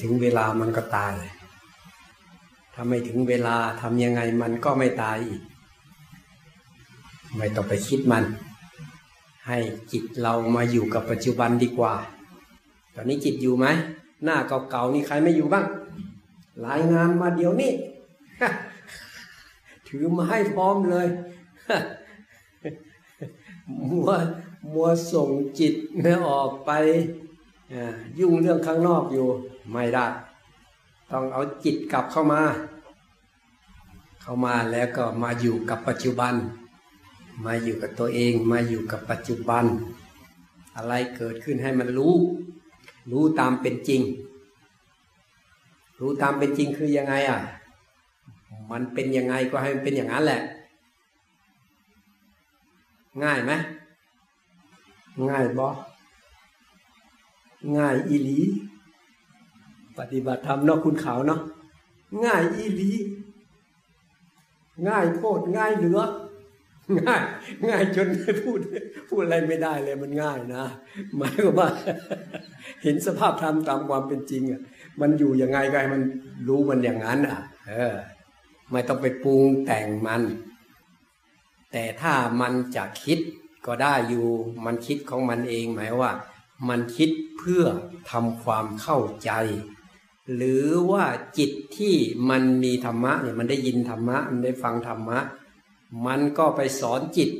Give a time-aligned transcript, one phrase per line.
[0.00, 1.14] ถึงเวลามันก็ตาย
[2.74, 5.42] ถ้าไม่ถึงเวลาทำยังไงมันก็ไม่ตายอีก
[7.36, 8.24] ไม่ต้องไปคิดมัน
[9.46, 9.58] ให้
[9.92, 11.94] จิตเรามาอยู่กับปัจจุบันดีกว่า
[12.94, 13.66] ตอนนี้จิตอยู่ไหม
[14.24, 14.36] หน้า
[14.70, 15.66] เก่าๆนี่ใครไม่อยู่บ้าง
[16.66, 17.72] รายงานมาเดี๋ยวนี้
[19.88, 21.06] ถือมาให้พร้อมเลย
[23.90, 24.10] มัว
[24.72, 26.70] มัวส่งจิตเนี่ยออกไป
[28.18, 29.28] ยุ่งเรื่องข้างนอกอยู่
[29.72, 30.06] ไม่ได้
[31.10, 32.42] ต้องเอาจิตกลับเข้ามา
[34.22, 36.34] เข้ามาแล้วก็มาอยู่กับปัจจุบัน
[37.44, 39.64] มาอยู่กับตัวเองมาอยู่กับปัจจุบัน
[40.76, 42.14] อะไรเกิดขึ้นให้มันรู้
[43.10, 44.02] รู้ตามเป็นจริง
[46.00, 47.40] รู้ตามเป็นจริงคือยังไงอะ
[48.70, 50.40] มันเป็นยังไงก็ให้มันเป็นอย่างนั้นแหละ
[53.24, 53.52] ง่ายไหม
[55.30, 55.68] ง่ายบอ
[57.76, 58.38] ง่ายอีหลี
[59.98, 61.40] ปฏิบัติธรรมนอกคุณเขาเนาะ
[62.24, 62.92] ง่ายอีหลี
[64.88, 66.00] ง่ายโคตรง่ายเหลือ
[67.00, 67.22] ง่าย
[67.68, 68.08] ง่ายจน
[68.42, 68.60] พูด
[69.08, 70.64] พูดอะไรไม่ได้เลยมันง่ายนะ
[71.16, 71.68] หมายความว่า
[72.82, 74.60] เห็นสภาพธรรมตามความเป็นจริงอะ
[75.00, 76.02] มันอยู่ยังไงก็ให้มัน
[76.48, 77.38] รู้มันอย่างนั้นอะ
[77.68, 77.94] เออ
[78.70, 80.22] ไม่ต้องไปปรุงแต่งมัน
[81.72, 83.18] แต่ถ้ามันจะคิด
[83.66, 84.26] ก็ได้อยู่
[84.64, 86.12] มันคิดของมันเองหมายว่า
[86.68, 87.64] มันคิดเพื่อ
[88.10, 89.30] ทำความเข้าใจ
[90.34, 91.04] หรือว่า
[91.38, 91.94] จิตที่
[92.30, 95.18] มันมีธรรมะเนี่ยมันได้ยินธรรมะ มันได้ฟังธรรมะ
[96.06, 97.30] มันก็ไปสอนจิต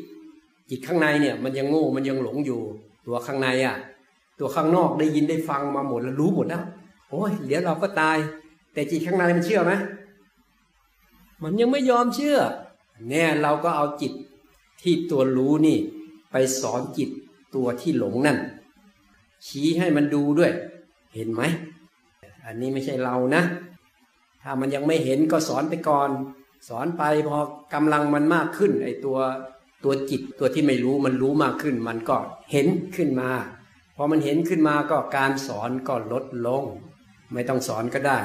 [0.71, 2.61] จิตข้างในเนี่ย มันยังโง่มันยังหลงอยู่
[3.07, 3.77] ตัวข้างในอะ
[4.39, 6.65] ตัวข้างนอกได้ยินได้ฟังมาหมดแล้วรู้หมดแล้ว
[7.11, 8.19] โอ้ยเดี๋ยวเราก็ตาย
[8.73, 9.73] แต่จิตข้างในมันเชื่อไหม
[11.43, 12.39] มันยังไม่ยอมเชื่อ
[13.09, 14.13] เนี่ยเราก็เอาจิต
[14.83, 15.79] ที่ตัวรู้นี่
[16.31, 17.09] ไปสอนจิต
[17.55, 18.39] ตัวที่หลงนั่น
[19.47, 20.53] ชี้ให้มันดูด้วย
[21.15, 21.43] เห็นไหม
[22.47, 23.43] อันนี้ไม่ใช่เรานะ
[24.43, 26.11] ถ้ามันยังไม่เห็นก็สอนไปก่อน
[26.69, 27.39] สอนไปพอ
[27.75, 29.19] กำลังมันมากขึ้นไอตัว
[29.85, 32.17] ตัวจิตตัวที่ไม่รู้มันรู้มากขึ้น มันก็
[32.53, 33.31] เห็นขึ้นมา
[33.97, 36.65] พอมันเห็นขึ้นมาก็การสอนก็ลดลง
[37.33, 38.19] ไม่ต้องสอนก็ได้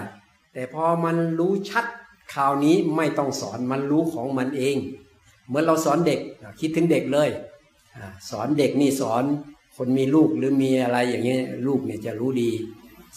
[0.53, 1.85] แต่พอมันรู้ชัด
[2.33, 4.75] คราวนี้ไม่ต้องสอนมันรู้ของมันเอง
[5.47, 6.19] เหมื่อเราสอนเด็ก
[6.59, 7.29] คิดถึงเด็กเลย
[8.29, 9.23] สอนเด็กนี่สอน
[9.77, 11.37] คนมีลูกหรือมีอะไรอย่างนี้
[11.67, 12.51] ลูกเนี่ยจะรู้ดี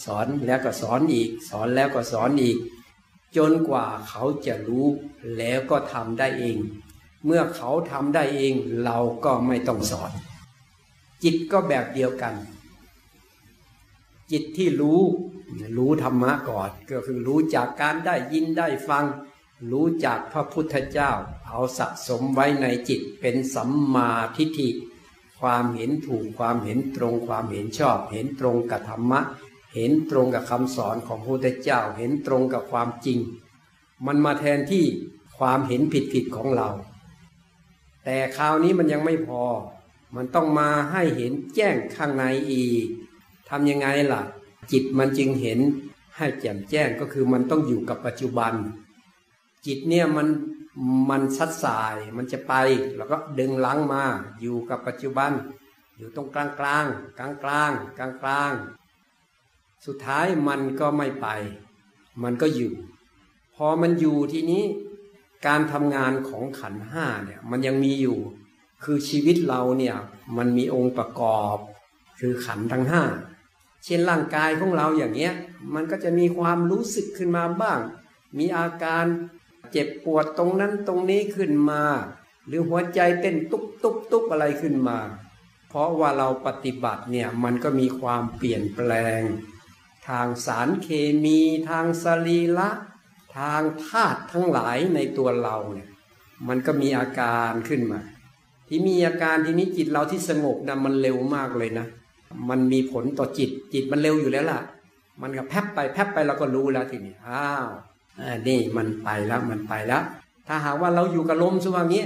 [0.04, 2.58] สอนแล้วก็สอนอีก สอนแล้วก็สอนอีก
[3.36, 4.86] จนกว่าเขาจะรู้
[5.36, 6.56] แล้วก็ทำได้เอง
[7.24, 10.10] เมื่อเขาทำได้เองเราก็ไม่ต้องสอน
[11.22, 12.34] จิตก็แบบเดียวกัน
[14.30, 15.00] จิตที่รู้
[15.76, 19.04] รู้ธรรมะก่อนก็คือรู้จากการได้ยินได้ฟัง
[19.72, 21.10] รู้จากพระพุทธเจ้า
[21.46, 24.68] เอาสะสมไว้ในจิตเป็นสัมมาทิฏฐิ
[25.40, 29.20] ความเห็นถูกความเห็นตรงความเห็นชอบ เห็นตรงกับธรรมะ
[29.74, 33.18] เห็นตรงกับคำสอนของพระพุทธเจ้า เห็นตรงกับความจริง
[34.06, 34.84] มันมาแทนที่
[35.38, 36.68] ความเห็นผิดผิดของเรา
[38.04, 39.42] แต่คราวนี้มันยังไม่พอ
[40.14, 42.86] มันต้องมาให้เห็นแจ้งข้างในอีก
[43.48, 44.22] ทำยังไงล่ะ
[44.72, 45.58] จิตมันจึงเห็น
[46.16, 48.52] ให้แจ่มแจ้งก็คือมันต้องอยู่กับปัจจุบัน
[49.66, 50.28] จิตเนี่ยมัน
[51.10, 52.54] มันซัดสายมันจะไป
[52.96, 54.04] แล้วก็ดึงลังมา
[54.40, 55.30] อยู่กับปัจจุบัน
[55.96, 56.86] อยู่ตรงกลางกลาง
[57.18, 58.52] กลางกลางกลางกลาง
[59.86, 61.26] สุดท้ายมันก็ไม่ไป
[62.22, 62.74] มันก็อยู่
[63.54, 64.64] พอมันอยู่ทีนี้
[65.46, 68.18] การทำงานของขันห้าเนี่ย มันยังมีอยู่
[68.84, 69.96] คือชีวิตเราเนี่ย
[70.36, 71.56] มันมีองค์ประกอบ
[72.20, 73.02] คือขันทั้งห้า
[73.84, 75.34] เช่นร่างกายของเราอย่างเงี้ย
[75.74, 77.80] มันก็จะมีความรู้สึกขึ้นมาบ้าง
[78.38, 79.04] มีอาการ
[79.70, 81.82] เจ็บปวดตรงนั้นตรงนี้ขึ้นมา
[82.46, 84.98] หรือหัวใจเต้นตุกตุกตุกอะไรขึ้นมา
[85.68, 89.20] เพราะว่าเราปฏิบัติเนี่ย มันก็มีความเปลี่ยนแปลง
[90.08, 90.88] ทางสารเค
[91.24, 91.38] มี
[91.68, 92.70] ทางสรีละ
[93.36, 95.88] ทางธาตุทั้งหลายในตัวเราเนี่ย
[96.48, 98.00] มันก็มีอาการขึ้นมา
[98.68, 101.86] ที่มีอาการทีนี้จิตเราที่สงบนะมันเร็วมากเลยนะ
[102.50, 104.60] มันมีผลต่อจิต จิตมันเร็วอยู่แล้วล่ะ
[105.22, 107.68] มันก็แพบไปแพบไปเราก็รู้แล้วทีนี้อ้าว
[108.46, 110.02] นี่มันไปแล้วมันไปแล้ว
[110.46, 112.04] ถ้าหากว่าเราอยู่กับลมสว่างนี้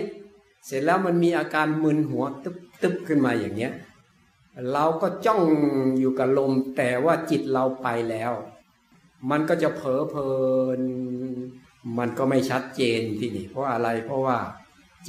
[0.67, 3.73] เสร็จแล้วมันมีอาการมึนหัวตึ๊บตึ๊บขึ้นมาอย่างเงี้ย
[4.73, 5.43] เราก็จ้อง
[5.99, 8.33] อยู่กับลมแต่ว่าจิตเราไปแล้ว
[9.31, 10.33] มันก็จะเผลอเพลิ
[10.79, 10.81] น
[11.99, 14.39] มันก็ไม่ชัดเจนที่นี่ เพราะอะไรเพราะว่า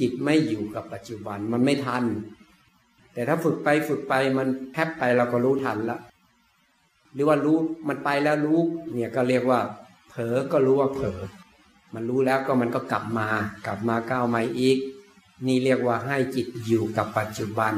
[0.00, 2.04] จิตไม่อยู่กับปัจจุบันมันไม่ทัน
[3.12, 5.98] แต่ถ้าฝึกไปฝึกไปมันแพบไปเราก็รู้ทันละ
[7.14, 7.58] หรือว่ารู้
[7.88, 8.60] มันไปแล้วรู้
[8.92, 9.60] เนี่ยก็เรียกว่า
[10.10, 11.20] เผลอก็รู้ว่าเผลอ
[11.94, 13.28] มันรู้แล้วก็มันก็กลับมา
[13.66, 14.78] กลับมาก้าวใหม่อีก
[15.46, 17.72] นี่เรียกว่าให้จิตอยู่กับปัจจุบัน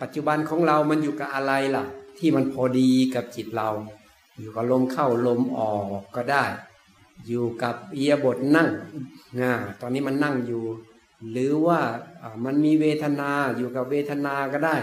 [0.00, 1.84] ปัจจุบันของเรามันอยู่กับอะไรล่ะ
[2.18, 3.70] ที่มันพอดีกับจิตเรา
[4.40, 5.86] อยู่กับลมเข้าลมออก
[6.16, 6.44] ก็ได้
[7.26, 8.68] อยู่กับเอียบทนั่ง
[9.40, 10.64] นะตอนนี้มันนั่งอยู่
[11.30, 11.80] หรือว่า
[12.44, 14.76] มันมีเวทนาอยู่กับเวทนาก็ได้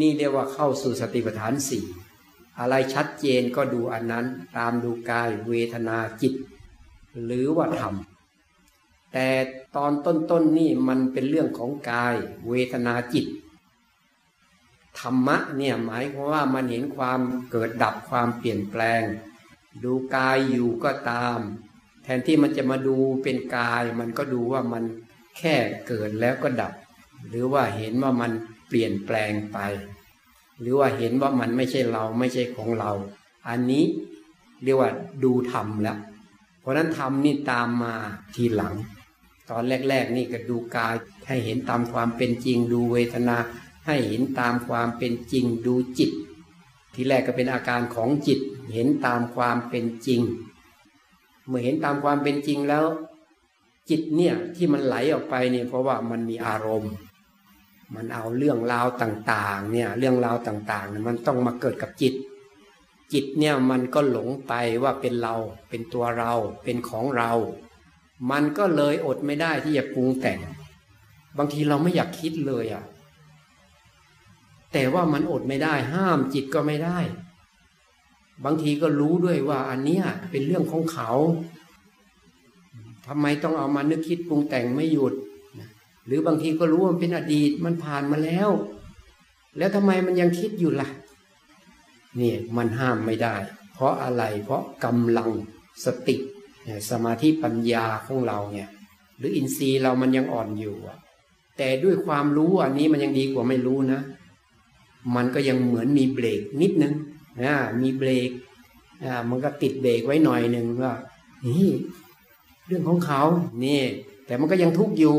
[0.00, 1.84] นี่เรียกว่าเข้าสู่สติปัฏฐานสี่
[2.58, 4.26] อะไรชัดเจนก็ดูอันนั้น
[4.56, 6.34] ตามดูกายเวทนาจิต
[7.24, 7.94] หรือว่าธรรม
[9.12, 9.28] แต่
[9.76, 12.14] ตอนต้นๆนนี่มันเป็นเรื่องของกาย
[12.48, 13.26] เวทนาจิต
[15.00, 19.02] ธรรมะเนี่ยหมายความว่ามันเห็นความเกิดดับความเปลี่ยนแปลง
[19.84, 21.38] ดูกายอยู่ก็ตาม
[22.02, 24.84] แทนที่มันจะมาดูเป็นกาย มันก็ดูว่ามัน
[25.38, 25.54] แค่
[25.86, 26.72] เกิดแล้วก็ดับ
[27.28, 28.32] หรือว่าเห็นว่ามัน
[28.68, 29.58] เปลี่ยนแปลงไป
[30.60, 32.92] หรือว่าเห็นว่ามันไม่ใช่เราไม่ใช่ของเรา
[33.48, 33.84] อันนี้
[34.62, 34.90] เรียกว่า
[35.24, 35.98] ดูธรรมแล้ว
[36.60, 37.94] เพราะนั้นธรรมนี่ตามมา
[38.34, 38.74] ทีหลัง
[39.50, 40.94] ตอนแรก ๆ นี่ก็ดูกาย
[41.26, 43.36] ให้เห็นตามความเป็นจริงดูเวทนา
[43.88, 46.10] ให้เห็นตามความเป็นจริงดูจิต
[46.94, 48.40] ที่แรกก็เป็นอาการของจิต
[48.72, 50.20] เห็นตามความเป็นจริง
[51.46, 52.84] เมื่อเห็นตามความเป็นจริงแล้ว
[53.90, 56.92] จิตเนี่ยที่มันไหลออกไปเนี่ยเพราะว่ามันมีอารมณ์
[57.94, 62.14] มันเอาเรื่องราวต่างๆเนี่ยเรื่องราวต่างๆเนี่ยมันต้องมาเกิดกับจิต
[63.12, 64.52] จิตเนี่ยมันก็หลงไป
[64.82, 65.34] ว่าเป็นเรา
[65.68, 66.32] เป็นตัวเรา
[66.64, 67.32] เป็นของเรา
[68.30, 70.40] มันก็เลยอดไม่ได้ที่จะปรุงแต่ง
[71.38, 72.84] บางทีเราไม่อยากคิดเลยอะ่ะ
[74.72, 76.98] แต่ว่ามันอดไม่ได้ ห้ามจิตก็ไม่ได้
[78.44, 81.10] บางทีก็รู้ด้วยว่าอันเนี้ยเป็นเรื่องของเขา
[83.06, 85.14] ทำไมต้องเอามานึกคิดปรุงแต่งไม่หยุด
[86.06, 88.50] หรือบางทีก็รู้ว่าเป็นอดีตมันผ่านมาแล้ว
[89.58, 90.88] แล้วทำไมมันยังคิดอยู่ละ่ะ
[92.20, 93.36] นี่มันห้ามไม่ได้
[93.74, 95.30] เพราะอะไรเพราะกำลัง
[95.84, 96.16] สติ
[96.90, 98.70] สมาธิปัญญาของเราเนี่ย
[99.18, 100.76] หรืออินทรีย์เรามันยังอ่อนอยู่
[101.58, 104.00] แต่ด้วยความรู้อันนี้มันยังดีกว่าไม่รู้นะ
[105.16, 106.94] มันก็ยังเหมือนมีเบรกนิดนึง
[107.42, 108.30] นะมีเบรก
[109.04, 110.94] อ่ามันก็ติดเบรกไว้หน่อยหนึ่งว่า
[111.46, 111.70] นี่
[112.66, 113.22] เรื่องของเขา
[113.64, 113.82] นี่
[114.26, 115.16] แต่มันก็ยังทุกข์อยู่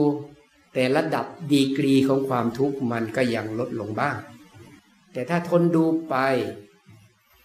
[0.74, 4.16] แต่ระดับดีกรีของความทุกข์มันก็ยังลดลงบ้าง
[5.14, 6.16] แต่ถ้าทนดูไป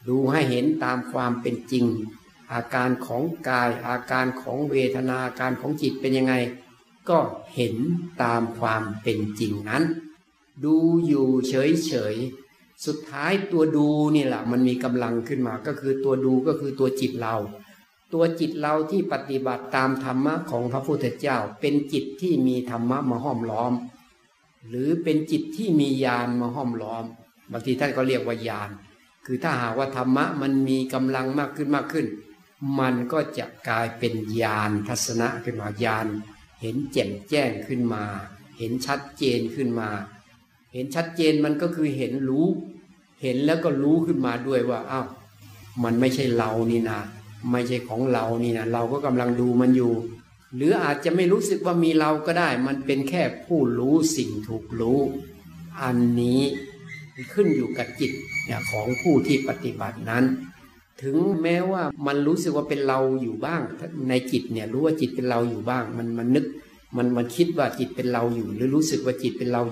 [0.09, 1.85] ดูให้เห็นตามความเป็นจริง
[2.53, 6.35] อาการของกาย อาการของเวทนาอาการของจิตเป็นยังไง
[7.09, 7.19] ก็
[7.55, 7.75] เห็น
[8.23, 9.83] ตามความเป็นจริงนั้น
[10.65, 17.37] ดูอยู่เฉยๆสุดท้ายตัวดูนี่แหละมันมีกำลังขึ้นมาก็คือตัวดูก็คือตัวจิตเรา
[18.13, 23.73] ตัวจิตเราที่ปฏิบัติตามธรรมะของพระพุทธเจ้า เป็นจิตที่มีธรรมะมาห้อมล้อม
[24.69, 27.05] หรือเป็นจิตที่มีญาณมาห้อมล้อม
[27.53, 28.71] บางทีท่านก็เรียกว่าญาณ
[29.27, 32.07] คือถ้าหากว่าธรรมะมันมีกำลังมากขึ้นมากขึ้น
[32.81, 36.07] มันก็จะกลายเป็นญาณทัศนะขึ้นมาญาณ
[36.61, 38.05] เห็นแจ่มแจ้งขึ้นมา
[38.59, 39.89] เห็นชัดเจนขึ้นมา
[40.75, 42.47] เห็นชัดเจนมันก็คือเห็นรู้
[43.23, 45.07] เห็นแล้วก็รู้ขึ้นมาด้วยว่าอ้าว
[45.85, 46.99] มันไม่ใช่เรานี่นา
[47.53, 49.93] ไม่ใช่ของเรานี่นะเราก็กำลังดูมันอยู่
[50.55, 54.99] หรืออาจจะไม่รู้สึกว่ามีเราก็ได้ มันเป็นแค่ผู้รู้สิ่งถูกรู้
[55.83, 56.41] อันนี้
[57.33, 58.13] ขึ้นอยู่กับจิต
[58.71, 60.25] ของผู้ที่ปฏิบัตินั้น
[61.03, 63.61] ถึงแม้ว่ามันรู้สึกว่าเป็นเราอยู่บ้าง
[64.09, 66.45] ในจิตเนี่ยรู้ว่าจิตเป็นเราอยู่บ้าง มันมันนึก
[66.97, 69.63] มันมันคิดว่าจิตเป็นเราอยู่ หรือรู้สึกว่าจิตเป็นเรา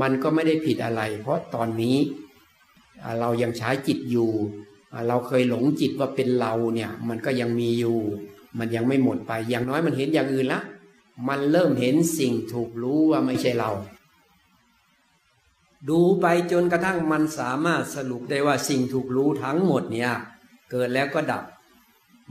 [0.00, 1.96] มันก็ไม่ได้ผิดอะไร เพราะตอนนี้
[3.20, 4.30] เรายังใช้จิตอยู่
[5.08, 7.98] เราเคยหลงจิตว่าเป็นเราเนี่ย มันก็ยังมีอยู่
[8.58, 10.60] มันยังไม่หมดไป อย่างน้อยมันเห็นอย่างอื่นละ
[11.28, 13.70] มันเริ่มเห็นสิ่งถูกรู้ว่าไม่ใช่เรา
[15.88, 20.12] ดูไปจนกระทั่งมันสามารถสรุปได้ว่าสิ่งถูกรู้ทั้งหมดเนี่ย
[20.70, 21.44] เกิดแล้วก็ดับ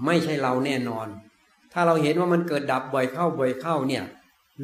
[0.05, 1.07] ไม่ใช่เราแน่นอน
[1.73, 4.03] ถ้าเราเห็นว่ามันเกิดดับบ่อยเข้าบ่อยเข้าเนี่ย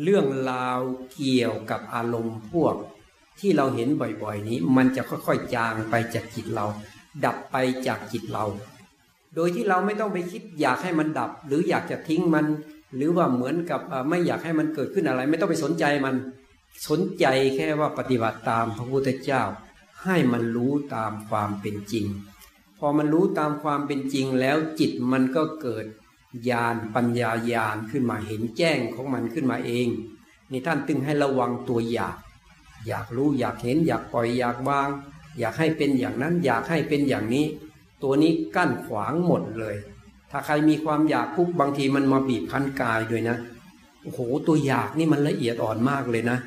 [0.04, 0.80] เรื่องราว
[1.14, 2.76] เกี่ยวกับอารมณ์พวก
[3.40, 6.66] ที่เราเห็นบ่อยๆนี้ มันจะค่อยๆจางไปจากจิตเรา
[7.26, 7.56] ดับไป
[7.88, 8.46] จากจิตเรา
[9.36, 12.46] โดยที่เราไม่ต้องไปคิดอยากให้มันดับ หรืออยากจะทิ้งมัน
[12.96, 16.16] หรือว่าเหมือนกับไม่อยากให้มันเกิดขึ้นอะไร ไม่ต้องไปสนใจมัน
[16.88, 19.44] สนใจแค่ว่าปฏิบัติตามพระพุทธเจ้า
[20.04, 22.06] ให้มันรู้ตามความเป็นจริง
[22.80, 25.86] พอมันรู้ตามความเป็นจริงแล้วจิตมันก็เกิด
[26.50, 29.88] ญาณปัญญาญาณขึ้นมาเห็นแจ้งของมันขึ้นมาเอง
[30.52, 32.18] นี่ท่านตึงให้ระวังตัวอยาก
[32.88, 34.90] อยากรู้อยากเห็นอยากปล่อยอยากวาง
[35.40, 37.46] อยากให้เป็นอย่างนั้นอยากให้เป็นอย่างนี้
[38.04, 39.76] ตัวนี้กั้นขวางหมดเลย
[40.32, 43.38] ถ้าใครมีความอยากปุ๊บบางทีมันมาบีบคั้นกายด้วยนะ
[44.04, 46.38] โอ้โหตัวอยากนี่มันละเอียดอ่อนมากเลยนะ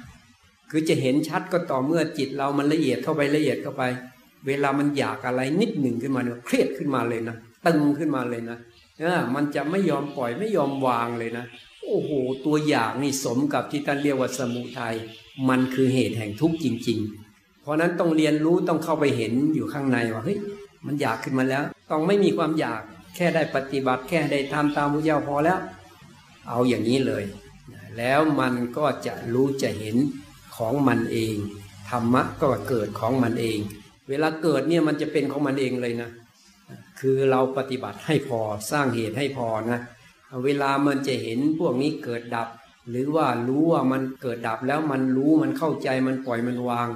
[0.70, 3.82] คือจะเห็นชัดก็ต่อเมื่อจิตเรามันละเอียดเข้าไปละเอียดเข้าไป
[4.46, 7.36] เวลามันอยากอะไรนิดหนึ่งขึ้นมาเนี่ยเครียดขึ้นมาเลยนะ
[7.66, 8.58] ตึงขึ้นมาเลยนะ
[9.34, 11.44] มันจะไม่ยอมปล่อยไม่ยอมวางเลยนะ
[11.84, 12.10] โอ้โห
[12.44, 14.94] ตัวอยากนี่สมกับที่ท่านเรียกว่าสมุทัย
[15.48, 16.98] มันคือเหตุแห่งทุกข์จริง
[17.30, 20.38] ๆ เพราะนั้นต้องเรียนรู้ต้องเข้าไปเห็นอยู่ข้างในว่าเฮ้ย
[20.86, 22.82] มันอยากขึ้นมาแล้ว ต้องไม่มีความอยาก
[23.16, 25.58] แค่ได้ปฏิบัติแค่ได้ทำตามพระเจ้าพอแล้ว
[26.48, 27.24] เอาอย่างนี้เลย
[27.98, 29.96] แล้วมันก็จะรู้จะเห็น
[30.56, 31.34] ของมันเอง
[31.90, 33.58] ธรรมะก็เกิดของมันเอง
[34.08, 36.10] เวลาเกิดเนี่ยมันจะเป็นของมันเองเลยนะ
[37.00, 39.80] คือเราปฏิบัติให้พอสร้างเหตุให้พอนะ
[40.44, 42.48] เวลามันจะเห็นพวกนี้เกิดดับ
[42.90, 46.88] หรือว่ารู้ว่ามันเกิดดับแล้วมันรู้มันเข้าใจมันปล่อยมันวาง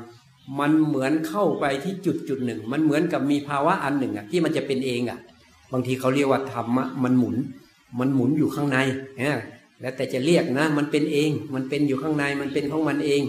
[0.61, 5.19] มันเหมือนเข้าไปที่จุดจุดหนึ่ง มันเหมือนกับมีภาวะอันหนึ่งอะที่มันจะเป็นเองอะ
[5.73, 7.37] บางทีเขาเรียกว่าธรรมะมันหมุน
[7.99, 8.79] มันหมุนอยู่ข้างใน
[9.21, 9.39] นี่ย
[9.81, 13.23] แล้วแต่จะเรียกนะ มันเป็นเอง มันเป็นอยู่ข้างในมันเป็นของมันเอง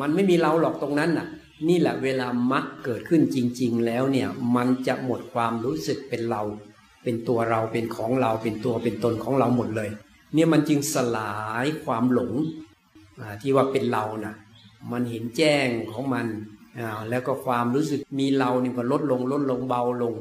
[0.00, 1.26] มันไม่มีเราหรอกตรงนั้นน่ะ
[1.68, 6.42] นี่แหละเวลามรรคเกิดขึ้นจริง ๆ แล้วเนี่ยมันจะหมดความรู้สึกเป็นเรา
[7.02, 9.90] เป็นตัวเราเป็นของเราเป็นตัวเป็นตนของเราหมดเลย
[10.34, 12.32] เนี่ยมันจึงสลายความหลง
[13.40, 14.34] ที่ว่าเป็นเรานะ่ะ
[14.92, 16.26] มันเห็นแจ้งของมัน
[17.10, 20.14] แล้วก็ความรู้สึกมีเราเนี่ยก็ลดลงลดลงเบาลง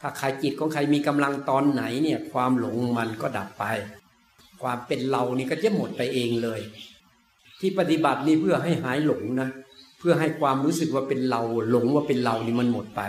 [0.00, 3.64] ถ้าใครจิตของใครมีกำลังตอนไหนเนี่ยความหลงมันก็ดับไป
[4.62, 6.60] ความเป็นเรานี่ก็จะหมดไปเองเลย
[7.60, 9.48] ที่ปฏิบัตินี่เพื่อให้หายหลงนะ
[10.00, 11.40] เพื่อให้ความรู้สึกว่าเป็นเรา
[11.70, 13.00] หลงว่าเป็นเรานี่มันหมดไป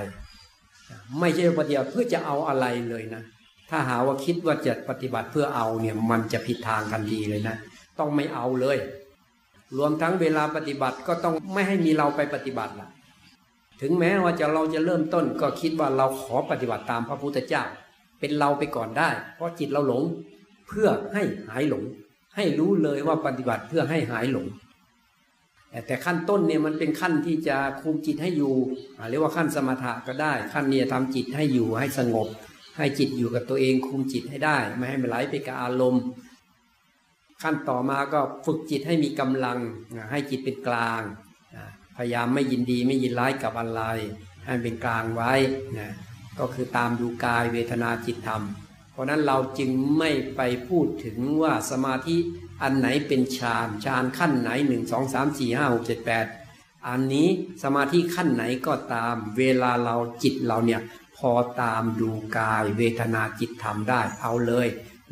[1.19, 3.21] ไม่ใช่ปฏิบัติเพื่อจะเอาอะไรเลยนะ
[3.69, 7.55] ถ้าหาว่าคิดว่าจะปฏิบัติเพื่อเอาเนี่ยมันจะผิดทางทันทีเลยนะ
[7.99, 8.77] ต้องไม่เอาเลย
[9.77, 12.89] รวมทั้งเวลาปฏิบัติก็ต้องไม่ให้มีเราไปปฏิบัติล่ะ
[13.81, 17.63] ถึงแม้ว่าจะเราจะเริ่มต้นก็คิดว่าเราขอปฏิบัติตามพระพุทธเจ้า
[18.19, 20.03] เป็นเราไปก่อนได้ เพราะจิตเราหลง
[20.67, 21.83] เพื่อให้หายหลง
[22.35, 24.45] ให้รู้เลยว่าปฏิบัติเพื่อให้หายหลง
[25.87, 28.55] แต่ขั้นต้นเนี่ยมันเป็นขั้นที่จะคุมจิตให้อยู่
[29.09, 32.27] เรียกว่าขั้นสมถะก็ได้ ขั้นเนี่ยทำจิตให้อยู่ให้สงบ
[32.77, 36.03] ให้จิตอยู่กับตัวเองคุมจิตให้ได้ ไม่ให้มันไหลไปกับอารมณ์
[37.41, 39.59] ขั้นต่อมาก็ฝึกจิตให้มีกำลัง
[40.11, 41.01] ให้จิตเป็นกลาง
[41.97, 43.81] พยายามไม่ยินดีไม่ยินร้ายกับอะไร
[44.45, 45.33] ให้เป็นกลางไว้
[45.79, 45.93] นะ
[46.39, 48.43] ก็คือตามดูกายเวทนาจิตธรรม
[48.91, 52.17] เพราะนั้นเราจึงไม่ไปพูดถึงว่าสมาธิ
[52.61, 56.25] อันไหนเป็นฌานฌานขั้นไหนหนึ่งสองสามสี่ห้าหกเจ็ดแปด
[56.87, 57.27] อันนี้
[57.63, 60.81] สมาธิขั้นไหนก็ตาม เวลาเราจิตเราเนี่ย
[61.17, 64.67] พอตามดูกายเวทนาจิตธรรมได้ เอาเลย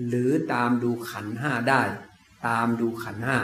[0.07, 1.81] หรือตามดูขันห้าได้
[2.47, 3.37] ตามดูขันห้า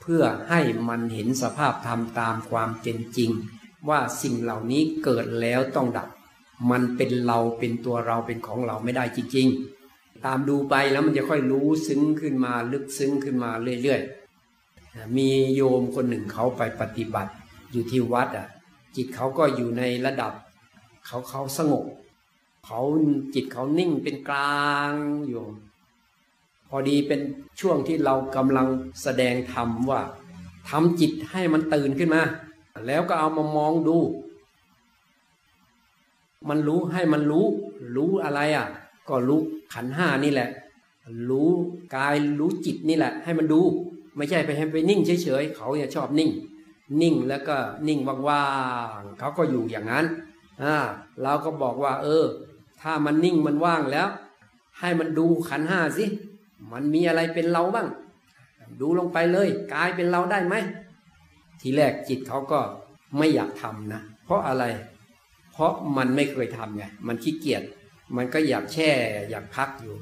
[0.00, 3.30] เพื่อให้มันเห็นสภาพธรรมตามความเป็นจริง
[3.88, 6.08] ว่าสิ่งเหล่านี้เกิดแล้วต้องดับ
[6.70, 9.77] มันเป็นเราเป็นตัวเราเป็นของเราไม่ได้จริง ๆ
[10.26, 13.50] ตามดูไปแล้วมันจะค่อยรู้ซึ้งขึ้นมาลึกซึ้งขึ้นมา
[13.82, 17.32] เรื่อยๆ มีโยมคนหนึ่งเขาไปปฏิบัติ
[17.72, 18.46] อยู่ที่วัดอะ
[18.96, 20.32] จิตเขาก็อยู่ในระดับ
[21.06, 21.84] เขาเขาสงบ
[22.64, 22.80] เขา
[23.34, 24.92] จิตเขานิ่งเป็นกลาง
[25.28, 25.42] อยู่
[26.68, 27.20] พอดีเป็น
[27.60, 28.66] ช่วงที่เรากำลัง
[29.02, 30.00] แสดงธรรมว่า
[30.68, 32.22] ทำจิตให้มันตื่นขึ้นมา
[32.86, 33.98] แล้วก็เอามามองดู
[36.48, 37.46] มันรู้ให้มันรู้
[37.96, 38.66] รู้อะไรอะ
[39.08, 39.40] ก็รู้
[39.72, 40.48] ขันห้านี่แหละ
[41.30, 41.50] รู้
[41.96, 43.60] กายรู้จิตนี่แหละ ให้มันดู
[44.16, 46.30] ไม่ใช่ไปให้ไปนิ่งเฉยๆเขาเนี่ยชอบนิ่ง
[47.02, 47.56] นิ่งแล้วก็
[47.88, 47.98] นิ่ง
[48.28, 48.46] ว่า
[48.98, 50.06] งๆเขาก็อยู่อย่างนั้น
[50.62, 50.76] อ่า
[51.22, 52.24] เราก็บอกว่า เออ
[52.80, 54.08] ถ้ามันนิ่งมันว่างแล้ว
[54.78, 56.04] ให้มันดูขันห้าสิ
[56.72, 57.88] มันมีอะไรเป็นเราบ้าง
[58.80, 60.54] ดูลงไปเลยกายเป็นเราได้ไหม
[61.60, 62.60] ทีแรกจิตเขาก็
[63.16, 64.64] ไม่อยากทำนะ เพราะอะไร
[65.52, 67.62] เพราะมันไม่เคยทำไงมันขี้เกียจ
[68.16, 68.90] มันก็อยากแช่
[69.30, 69.96] อยากพักอยู่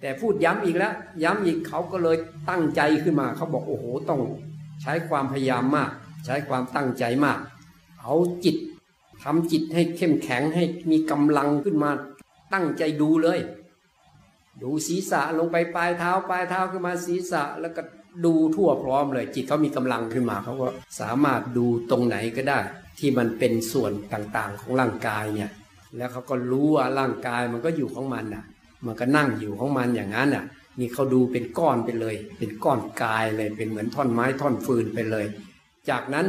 [0.00, 2.16] แต่พูดย้ำอีกแล้ว ย้ำอีกเขาก็เลย
[2.50, 4.20] ตั้งใจขึ้นมา เขาบอกโอ้โหต้อง
[4.82, 5.90] ใช้ความพยายามมาก
[6.26, 7.38] ใช้ความตั้งใจมาก
[8.00, 8.14] เอา
[8.44, 8.56] จิต
[9.22, 11.90] ทำจิตให้เข้มแข็งให้มีกำลังขึ้นมา
[12.52, 13.38] ตั้งใจดูเลย
[14.62, 17.82] ดูศีรษะลงไปปลายเท้าปลายเท้าขึ้นมาศีรษะแล้วก็
[18.24, 20.68] ดูทั่วพร้อมเลย จิตเขามีกำลังขึ้นมาเขาก็
[21.00, 22.58] สามารถดูตรงไหนก็ได้
[22.98, 25.50] ที่มันเป็นส่วนต่างๆของร่างกายเนี่ย
[25.96, 28.44] แล้วเขาก็รู้ว่าร่างกายมันก็อยู่ของมันน่ะ
[28.86, 30.44] มันก็นั่งอยู่ของมันอย่างนั้นน่ะ
[30.78, 35.26] นี่เขาดูเป็นก้อนไปเลย เป็นก้อนกายเลย เป็นเหมือนท่อนไม้ท่อนฟืนไปเลย
[35.90, 36.26] จากนั้น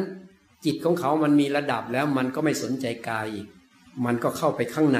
[0.65, 3.47] จิตของเขามันมีระดับแล้วมันก็ไม่สนใจกายอีก
[4.05, 4.99] มันก็เข้าไปข้างใน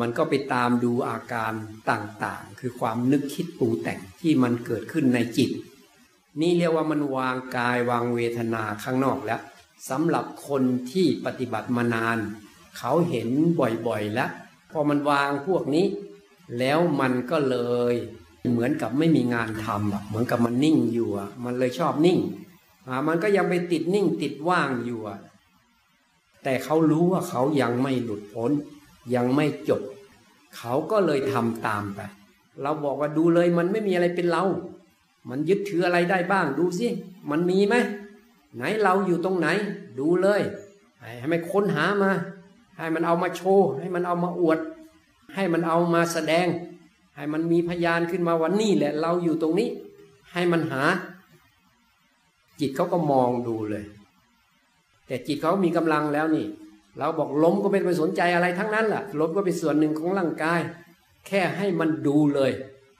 [0.00, 1.52] มันก็ไปตามดูอาการ
[1.90, 5.50] ต่างๆ คือความนึกคิดปูแต่งที่มันเกิดขึ้นในจิต
[6.40, 9.40] นี่เรียกว่ามันวางกายวางเวทนาข้างนอกแล้ว
[9.88, 12.18] สำหรับคนที่ปฏิบัติมานาน
[12.78, 13.28] เขาเห็น
[13.86, 14.30] บ่อยๆแล้ว
[14.70, 15.86] พอมันวางพวกนี้
[16.58, 17.56] แล้วมันก็เล
[17.92, 17.94] ย
[18.50, 22.18] เหมือนกับไม่มีงานทำอะเหมือนกับมันนิ่งอยู่อะมันเลยชอบนิ่ง
[22.86, 25.18] อ่ามันก็ยังไปติดนิ่งติดว่างอยู่อะ
[26.44, 28.50] แต่เขารู้ว่าเขายังไม่หลุดพ้น
[29.14, 29.82] ยังไม่จบ
[30.56, 32.00] เขาก็เลยทำตามไป
[32.62, 34.44] เราบอกว่าดูเลยมันไม่มีอะไรเป็นเรา
[35.28, 36.86] มันยึดถืออะไรได้บ้างดูสิ
[37.30, 37.74] มันมีไหม
[38.56, 39.48] ไหนเราอยู่ตรงไหน
[39.98, 40.40] ดูเลย
[41.00, 42.12] ให้ไม่ค้นหามา
[42.80, 44.58] ให้มันเอามาโชว์ให้มันเอามาอวด
[45.34, 46.46] ให้มันเอามาแสดง
[47.16, 49.68] ให้มันมีพยานขึ้นมาวันนี้แหละเราอยู่ตรงนี้
[50.32, 50.82] ให้มันหา
[52.60, 53.84] จิตเขาก็มองดูเลย
[55.06, 56.46] แต่จิตเขามีกำลังแล้วนี่
[56.98, 60.60] เราบอกล้มก็ไม่ไปสนใจอะไรทั้งนั้นแหละล้มก็เป็นส่วนหนึ่งของร่างกาย
[61.26, 62.52] แค่ให้มันดูเลย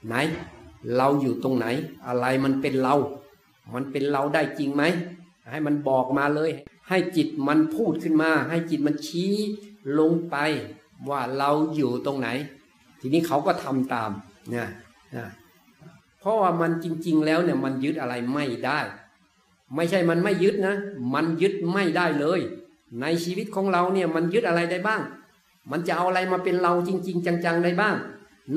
[0.07, 0.15] ไหน
[0.97, 1.67] เราอยู่ตรงไหน
[2.07, 2.95] อะไรมันเป็นเรา
[3.73, 4.83] มันเป็นเราได้จริงไหม
[5.51, 6.51] ให้มันบอกมาเลย
[6.89, 9.33] ให้จิตมันพูดขึ้นมา ให้จิตมันชี้
[9.99, 10.35] ลงไป
[11.09, 12.27] ว่าเราอยู่ตรงไหน
[12.99, 14.11] ทีนี้เขาก็ทำตาม
[14.49, 14.67] เนี่ย
[15.15, 15.27] นะ
[16.19, 18.79] เพราะว่ามันจริง ๆ แล้วเนี่ยมันยึดอะไรไม่ได้
[19.75, 20.75] ไม่ใช่มันไม่ยึดนะ
[21.13, 22.39] มันยึดไม่ได้เลย
[23.01, 25.01] ในชีวิตของเราเนี่ยมันยึดอะไรได้บ้าง
[25.71, 27.95] มันจะเอาอะไรมาเป็นเราจริง ๆ จังๆได้บ้าง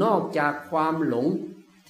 [0.03, 1.27] นอกจากความหลง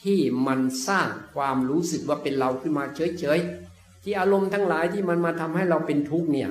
[0.02, 6.50] ที่มันสร้างความรู้สึกว่าเป็นเราขึ้นมาเฉยๆที่อารมณ์ทั้งหลายที่มันมาทำให้เราเป็นทุกข์เนี่ย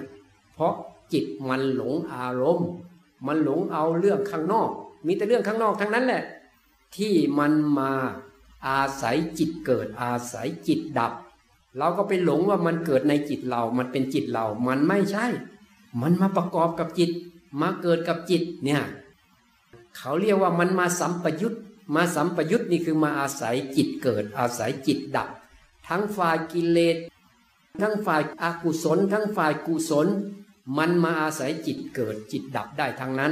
[0.53, 0.73] เพราะ
[1.13, 2.69] จิตมันหลงอารมณ์
[3.25, 4.69] มันหลงเอาเรื่องข้างนอก
[5.05, 6.23] มีแต่เรื่องข้างนอกทั้งนั้นแหละ
[6.95, 7.91] ที่มันมา
[8.67, 11.13] อาศัยจิตเกิด อาศัยจิตดับ
[11.77, 15.25] เราก็ไปหลงว่ามันเกิดในจิตเรา มันเป็นจิตเรา มันไม่ใช่
[16.01, 17.11] มันมาประกอบกับจิต
[17.61, 18.81] มาเกิดกับจิตเนี่ย
[19.97, 21.53] เขาเรียกว่ามันมาสัมปยุต
[21.95, 25.29] มาสัมปยุตนี่คือมาอาศัยจิตเกิด อาศัยจิตดับ
[25.87, 26.97] ทั้งฝ่ายกิเลส
[27.81, 30.07] ทั้งฝ่ายอากุศล ทั้งฝ่ายกุศล
[30.77, 33.31] มันมาอาศัยจิตเกิดจิตดับได้ทั้งนั้น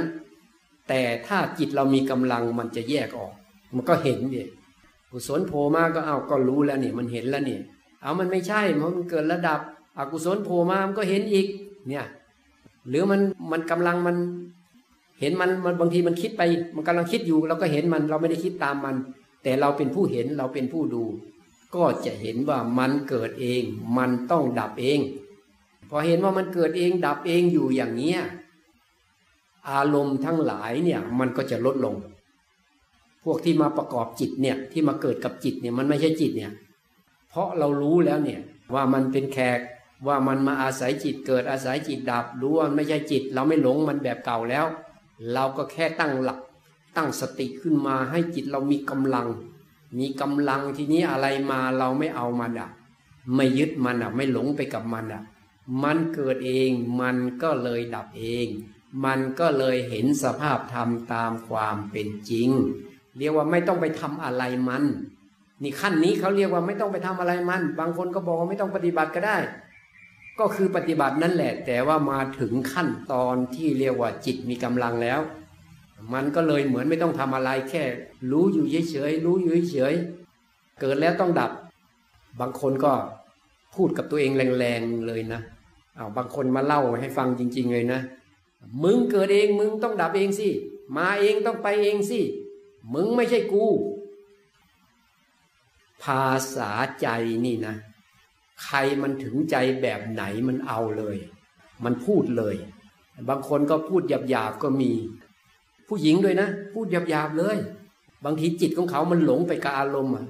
[0.88, 3.32] แต่ถ้าจิตเรามีกำลังมันจะแยกออก
[3.74, 4.42] มันก็เห็นดิ
[5.10, 7.58] กุศลโผล่มาก็เอาก็รู้แล้วนี่มันเห็นแล้วนี่
[8.02, 9.60] เอามันไม่ใช่เพราะมันเกิดระดับ
[9.98, 11.46] อกุศลโผล่มามันก็เห็นอีก
[11.88, 12.06] เนี่ย
[12.88, 13.20] หรือมัน
[13.52, 14.16] มันกำลังมัน
[15.20, 16.42] เห็นมันมันบางทีมันคิดไป
[16.76, 18.96] มันกำลังคิดอยู่เราก็เห็นมันเราไม่ได้คิดตามมัน
[19.42, 21.04] แต่เราเป็นผู้เห็นเราเป็นผู้ดู
[21.74, 23.62] ก็จะเห็นว่ามันเกิดเอง
[23.96, 24.98] มันต้องดับเอง
[25.94, 28.20] พอเห็นว่ามันเกิดเองดับเองอยู่อย่างเนี้ย
[29.70, 31.96] อารมณ์ทั้งหลายเนี่ย มันก็จะลดลง
[33.24, 36.52] พวกที่มาประกอบจิตเนี่ย ที่มาเกิดกับจิตเนี่ยมันไม่ใช่จิตเนี่ย
[37.28, 38.40] เพราะเรารู้แล้วเนี่ย
[38.74, 39.58] ว่ามันเป็นแขก
[40.06, 44.64] ว่ามันมาอาศัยจิตเกิดอาศัยจิตดับรู้ว่าไม่ใช่จิต เราไม่หลงมันแบบเก่าแล้ว
[45.32, 46.38] เราก็แค่ตั้งหลัก
[46.96, 49.28] ตั้งสติขึ้นมาให้จิตเรามีกำลัง
[49.98, 52.70] มีกำลังทีนี้อะไรมาเราไม่เอามันอะ
[53.34, 55.22] ไม่ยึดมันอะ ไม่หลงไปกับมันอะ
[55.82, 58.46] มันเกิดเอง มันก็เลยดับเอง
[59.04, 62.48] มันก็เลยเห็นสภาพธรรมตามความเป็นจริง
[63.18, 64.84] เรียกว่าไม่ต้องไปทำอะไรมัน
[65.62, 69.36] นี่ขั้นนี้เขาเรียกว่าไม่ต้องไปทำอะไรมัน บางคนก็บอกว่าไม่ต้องปฏิบัติก็ได้
[70.38, 75.20] ก็คือปฏิบัตินั่นแหละ แต่ว่ามาถึงขั้นตอนที่เรียกว่าจิตมีกำลังแล้ว
[76.12, 77.82] มันก็เลยเหมือนไม่ต้องทำอะไรแค่
[78.30, 81.50] รู้อยู่เฉยๆรู้อยู่เฉยๆเกิดแล้วต้องดับ
[82.40, 82.92] บางคนก็
[83.74, 85.40] พูดกับตัวเองแรงๆเลยนะ
[85.96, 88.00] เอาบางคนมาเล่าให้ฟังจริง ๆ เลยนะ
[88.82, 90.48] มึงเกิดเองมึงต้องดับเองสิ
[90.96, 92.20] มาเองต้องไปเองสิ
[92.94, 93.66] มึงไม่ใช่กู
[96.02, 97.08] ภาษาใจ
[97.44, 97.74] นี่นะ
[98.64, 101.16] ใครมันถึงใจแบบไหนมันเอาเลย
[101.84, 102.56] มันพูดเลย
[103.28, 104.92] บางคนก็พูดหยาบๆก็มี
[105.88, 107.58] ผู้หญิงด้วยนะ พูดหยาบๆเลย
[108.24, 110.26] บางทีจิตของเขามันหลงไปกับอารมณ์อะ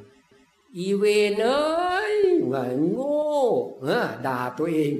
[0.77, 2.16] อีเวนเอ้ย
[2.53, 3.12] ว่าโง่
[3.83, 4.92] เออด่าตัวเอง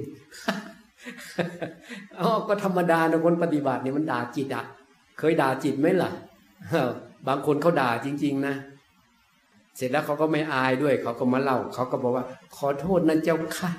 [2.19, 4.63] อ๋อก็ธรรมดานะคนปฏิบัติเนี่ยมันด่าจิตอะ
[5.19, 6.11] เคยด่าจิตไหมล่ะ
[7.27, 8.55] บางคนเขาด่าจริง ๆ นะ
[9.75, 12.25] เสร็จแล้วเขาก็ไม่อายด้วย เขาก็มาเล่า เขาก็บอกว่า
[12.55, 13.69] ขอโทษนะเจ้าค่ะ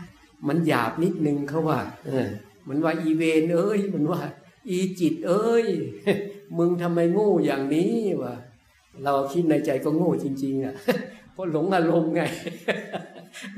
[0.48, 2.26] มันหยาบนิดนึงเขาว่า เออ
[2.68, 4.20] มันว่าอีเวนเอ้ย มันว่า
[4.68, 5.66] อีจิต เอ้ย
[6.58, 8.34] มึงทำไมโง่อย่างนี้วะ
[9.04, 10.74] เราคิดในใจก็โง่จริง ๆ อะ
[11.32, 12.22] เพราะหลงอารมณ์ไง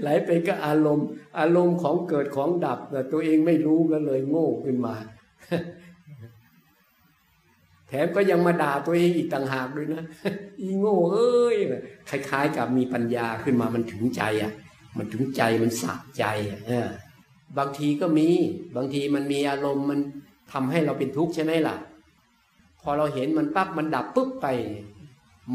[0.01, 1.07] ไหลไปก็อารมณ์
[1.39, 4.95] อารมณ์ของเกิดของดับแต่ตัวเองไม่รู้ก็เลยโง่ขึ้นมา
[7.89, 10.03] แถมก็ยังมาด่าตัวเองอีกต่างหากด้วยนะ
[10.61, 11.57] อีโง่เอ้ย
[12.09, 14.53] คล้าย ๆ กับมีปัญญาขึ้นมามันถึงใจอะ
[14.99, 16.61] มันถึงใจมันสะใจอะ
[17.59, 18.29] บางทีก็มี
[18.77, 20.01] บางทีมันมีอารมณ์มัน
[20.53, 21.77] ทำให้เราเป็นทุกข์ใช่ไหมล่ะ
[22.83, 24.47] พอเราเห็นมันปั๊บมันดับปุ๊บไป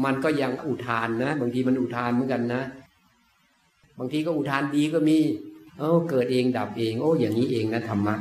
[0.04, 2.62] มันก็ยังอุทานนะ บางทีมันอุทานเหมือนกันนะ
[3.98, 5.18] บางทีก็อุทานดีก็มี
[5.78, 8.14] เออเกิดเองดับเอง โอ้ อย่างนี้เองนะธรรมะ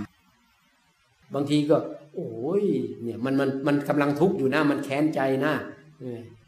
[1.33, 1.77] บางทีก็
[2.15, 2.63] โอ้ย
[3.01, 5.53] เนี่ยมันมันมันกำลังทุกข์อยู่นะมันแค้นใจนะ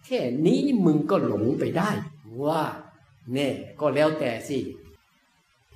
[0.06, 1.90] แค่นี้มึงก็หลงไปได้
[2.46, 2.62] ว่า
[3.34, 3.48] แน่
[3.82, 4.60] ก็แล้วแต่สิ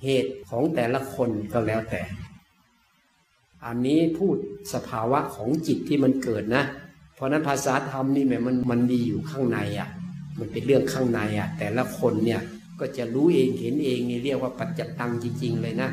[0.02, 2.02] เหตุของแต่ละคนก็แล้วแต่
[3.66, 4.36] อันนี้พูด
[4.74, 6.64] สภาวะของจิตที่มันเกิดนะ
[7.14, 9.88] เพราะนั้นภาษาธรรมนี่แหมมันมันดีอยู่ข้างในอะ
[10.38, 12.40] มันเป็นเรื่องข้างในอะ แต่ละคนเนี่ย
[12.80, 15.90] ก็จะรู้เองเห็นเองนี่เรียกว่าปัจจตังจริง ๆ เลยนะ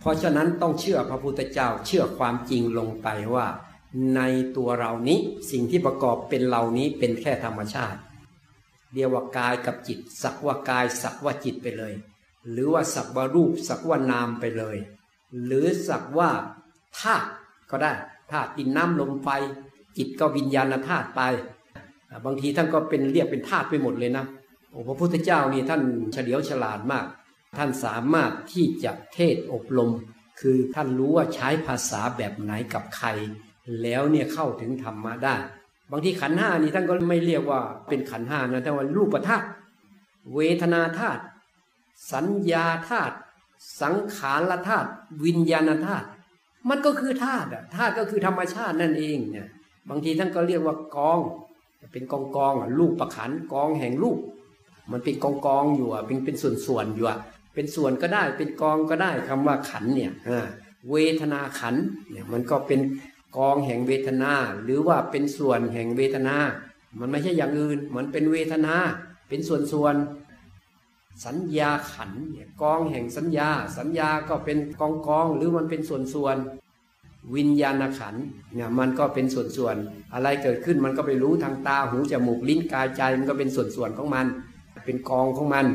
[0.00, 3.46] เพราะฉะนั้นต้องเชื่อพระพุทธเจ้าเชื่อความจริงลงไปว่า
[4.16, 4.20] ใน
[4.56, 5.18] ตัวเรานี้
[5.50, 7.98] สิ่งที่ประกอบเป็นเรานี้เป็นแค่ธรรมชาติ
[8.94, 11.94] เรียกว่ากายกับจิต สักว่ากายสักว่าจิตไปเลย
[12.50, 14.76] หรือว่าสักว่ารูป สักว่านามไปเลย
[15.44, 16.30] หรือสักว่า
[17.00, 17.28] ธาตุ
[17.70, 17.92] ก็ได้
[18.30, 19.28] ธาตุดินน้ำลมไฟ
[19.96, 21.20] จิตก็วิญญาณธาตุไป
[22.24, 24.24] บางทีท่านก็เป็นเรียกเป็นธาตุไปหมดเลยนะ
[24.74, 25.82] โอ้พระพุทธเจ้านี่ท่าน
[26.12, 27.06] เฉลียวฉลาดมาก
[27.56, 29.90] ท่านสามารถที่จะเทศอบรม
[30.40, 33.08] คือท่านรู้ว่าใช้ภาษาแบบไหนกับใคร
[33.82, 35.36] แล้วเนี่ยเข้าถึงธรรมะได้
[35.90, 39.46] บางทีขันห้านี่ท่านก็ไม่เรียกว่าเป็นขันห้านะแต่ว่ารูปธาตุ
[40.34, 41.22] เวทนาธาตุ
[42.12, 43.14] สัญญาธาตุ
[43.82, 44.88] สังขารธาตุ
[45.24, 46.06] วิญญาณธาตุ
[46.68, 49.48] มันก็คือธาตุธาตุก็คือธรรมชาตินั่นเองเนี่ย
[49.88, 51.20] บางทีท่านก็เรียกว่ากอง
[51.92, 54.18] เป็นกองกองลูกประขันกองแห่งลูก
[54.92, 57.18] มันเป็นกองกองอยู่อะเป็นเป็นส่วนส่วนอยู่อะ
[57.54, 60.12] เป็นส่วนก็ได้เป็นกองก็ได้คำว่าขันเนี่ย
[60.90, 61.74] เวทนาขัน
[62.10, 62.80] เนี่ยมันก็เป็น
[63.38, 64.32] กองแห่งเวทนา
[64.64, 66.36] หรือว่าเป็นส่วนแห่งเวทนา
[67.00, 68.74] มันไม่ใช่อย่างอื่นมันเป็นเวทนา
[69.28, 69.94] เป็นส่วนส่วน
[71.26, 76.36] สัญญาขันเนี่ยกองแห่งสัญญา สัญญาก็เป็นกองกองหรือมันเป็นส่วนส่วน
[77.36, 78.14] วิญญาณขัน
[78.54, 79.76] เนี่ยมันก็เป็นส่วนส่วน
[80.14, 84.26] อะไรเกิดขึ้นมันก็ไปรู้ทางตาหูจมูกลิ้นกายใจมันก็เป็นส่วนส่วนของมัน
[84.84, 85.66] เป็นกองของมัน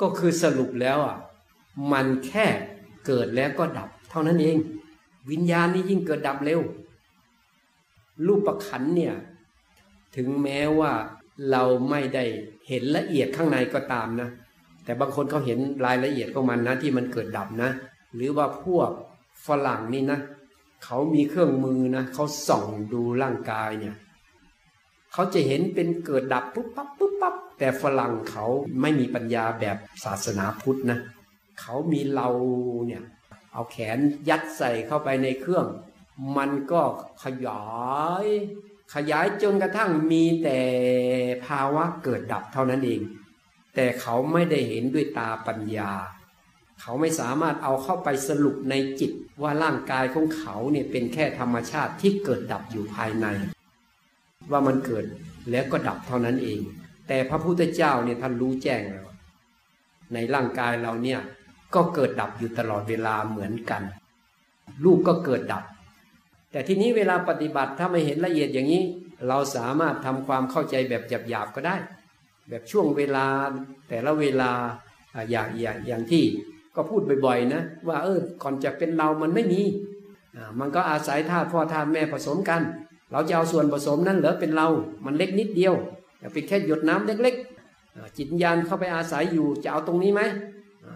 [0.00, 1.16] ก็คือสรุปแล้วอะ
[1.92, 2.46] มันแค่
[3.06, 4.56] เกิดแล้วก็ดับ เท่านั้นเอง
[5.30, 6.60] วิญญาณนี่ยิ่งเกิดดับเร็ว
[8.26, 9.14] รูปประขันเนี่ย
[10.16, 10.92] ถึงแม้ว่า
[11.50, 12.24] เราไม่ได้
[12.68, 14.28] เห็นละเอียดข้างในก็ตามนะ
[14.84, 17.70] แต่บางคนเขาเห็นรายละเอียดของมันนะที่มันเกิดดับนะ
[18.14, 18.90] หรือว่าพวก
[19.46, 20.20] ฝรั่งนี่นะ
[20.84, 23.96] เขามีเครื่องมือนะเขาส่องดูร่างกายเนี่ย
[25.16, 28.46] เขาจะเห็นเป็นเกิดดับปุ๊บปั๊บปุ๊บปั๊บแต่ฝรั่งเขา
[28.80, 30.98] ไม่มีปัญญาแบบศาสนาพุทธนะ
[31.60, 32.28] เขามีเรา
[32.86, 33.02] เนี่ย
[33.52, 33.98] เอาแขน
[34.28, 35.66] ยัดใส่เข้าไปในเครื่อง
[36.36, 36.82] มันก็
[37.24, 37.64] ขยา
[38.24, 38.26] ย
[38.94, 40.60] ขยายจนกระทั่งมีแต่
[41.46, 43.00] ภาวะเกิดดับเท่านั้นเอง
[43.74, 45.92] แต่เขาไม่ได้เห็นด้วยตาปัญญา
[46.80, 53.26] เขาไม่สามารถเอาเข้าไปสรุปในจิตว่าร่างกายของเขาเนี่ยเป็นแค่ธรรมชาติที่เกิดดับอยู่ภายใน
[54.50, 55.04] ว่ามันเกิด
[55.50, 56.60] แล้วก็ดับเท่านั้นเอง
[57.08, 59.06] แต่พระพุทธเจ้าเนี่ยท่านรู้แจ้งแล้ว
[60.12, 61.20] ในร่างกายเราเนี่ย
[61.74, 63.82] ก็เกิดดับอยู่ตลอดเวลาเหมือนกัน
[64.84, 65.64] ลูกก็เกิดดับ
[66.50, 68.82] แต่ทีนี้เวลาปฏิบัติถ้าไม่เห็นละเอียดอย่างนี้
[69.28, 71.76] เราสามารถทำความเข้าใจแบบหยาบๆก็ได้
[72.48, 73.26] แบบช่วงเวลา
[73.88, 74.50] แต่ละเวลา
[75.30, 76.24] อย่างอย่างอย่างที่
[76.76, 79.62] ก็พูดบ่อยๆนะว่าเออก่อนจะเป็นเรามันไม่มี
[80.60, 82.62] มันก็อาศัยธาตุพ่อธาตุแม่ผสมกัน
[83.12, 84.68] เราจะเอาส่วนผสมนั้นเหรอเป็นเรา
[85.04, 85.74] มันเล็กนิดเดียว
[86.32, 90.22] เป็นแค่หยดน้ำเล็กๆ จิตญาณเข้าไปอาศัยอยู่จะเอาตรงนี้ไหม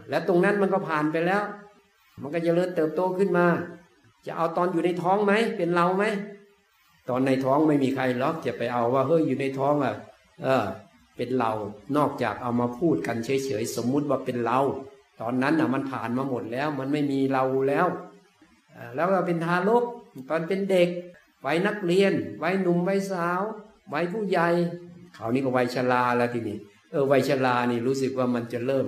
[0.08, 1.42] แล้วตรงนั้นมันก็ผ่านไปแล้ว
[2.20, 3.46] มันก็จะเริ่มเติบโตขึ้นมา
[4.26, 6.04] จะเอาตอนอยู่ในท้องไหม เป็นเราไหม
[7.08, 9.94] ตอนในท้องไม่มีใครล็อกจะไปเอาว่าเฮ้ยอยู่ในท้องอะ
[10.42, 10.64] เออ
[11.16, 11.52] เป็นเรา
[11.96, 14.58] นอกจากเอามาพูดกันเฉยๆ สมมุติว่าเป็นเรา
[15.20, 17.86] ตอนนั้นอะมันผ่านมาหมดแล้ว มันไม่มีเราแล้ว
[18.94, 19.84] แล้วเราเป็นทารก
[20.30, 20.88] ตอนเป็นเด็ก
[21.46, 23.42] วัยนักเรียน วัยหนุ่มวัยสาว
[23.94, 24.48] วัยผู้ใหญ่
[25.16, 26.58] คราวนี้ก็วัยชราแล้วทีนี้
[26.90, 28.86] เออวัยชรานี่รู้สึกว่ามันจะเริ่ม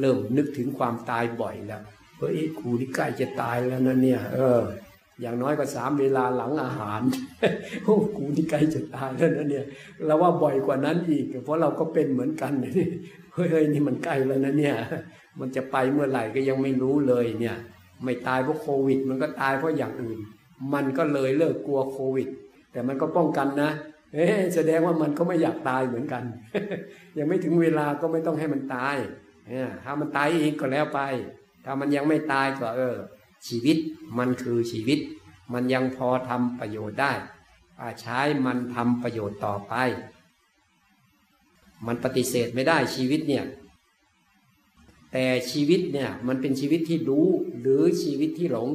[0.00, 1.82] เริ่มนึกถึงความตายบ่อยแล้ว
[2.18, 4.60] เฮ้ยกูนี่ใกล้จะตายแล้วนะเนี่ย เออ
[5.20, 7.00] อย่างน้อยก็สามเวลาหลังอาหาร
[7.84, 9.64] โอ้กูนี่ใกล้จะตายแล้วนะเนี่ย
[10.06, 12.86] เราว่าบ่อยกว่านั้นอีก เพราะเราก็เป็นเหมือนกันนี่
[13.34, 14.74] เฮ้ยนี่มันใกล้แล้วนะเนี่ย
[15.40, 17.56] มันจะไปเมื่อไหร่ก็ยังไม่รู้เลยเนี่ย
[18.04, 20.18] ไม่ตายเพราะโควิด มันก็ตายเพราะอย่างอื่น
[20.72, 22.28] มันก็เลยเลิกกลัวโควิด
[22.72, 23.70] แต่มันก็ป้องกันนะ
[24.14, 26.22] เอ๊แสดงว่ามันก็ไม่อยากตายเหมือนกัน
[27.18, 28.96] ยังไม่ถึงเวลาก็ไม่ต้องให้มันตาย
[29.84, 31.00] ถ้ามันตายองก็แล้วไป
[31.64, 32.96] ถ้ามันยังไม่ตายก็เออ
[33.48, 33.76] ชีวิต
[34.18, 34.98] มันคือชีวิต
[35.52, 37.12] มันยังพอทำประโยชน์ได้
[38.00, 39.74] ใช้มันทำประโยชน์ต่อไป
[41.86, 43.44] มันปฏิเสธไม่ได้ชีวิตเนี่ย
[45.12, 47.26] แต่ชีวิตเนี่ยมันเป็นชีวิตที่รู้
[47.60, 48.68] หรือชีวิตที่หลง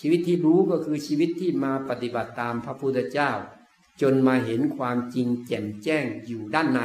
[0.00, 3.30] ชีวิตที่รู้ก็คือชีวิตที่มาปฏิบัติตามพระพุทธเจ้า
[4.02, 6.80] จนมาเห็นความจริงแจ่มแจ้งอยู่ด้านใน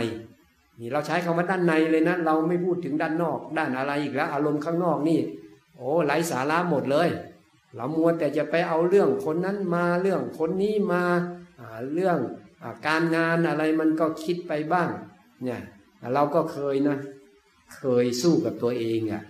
[0.79, 5.19] นี่เราใช้คำว่าด้านในเลยนะเราไม่พูดถึงด้านนอก ด้านอะไรอีกแล้ว อารมณ์ข้างนอกนี่
[5.75, 7.09] โอ้ไร้สาระหมดเลย
[7.75, 11.03] เรามัวแต่จะไปเอาเรื่องคนนั้นมาเรื่องคนนี้มา
[11.93, 12.17] เรื่อง
[12.87, 14.89] การงานอะไรมันก็คิดไปบ้าง
[15.43, 15.61] เนี่ย
[16.13, 16.97] เราก็เคยนะ
[17.75, 19.23] เคยสู้กับตัวเองอะ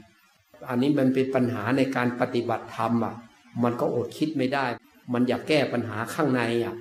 [0.69, 3.15] อันนี้มันเป็นปัญหาในการปฏิบัติธรรมอะ
[3.63, 4.65] มันก็อดคิดไม่ได้
[5.13, 6.75] มันอยากแก้ปัญหาข้างในอะ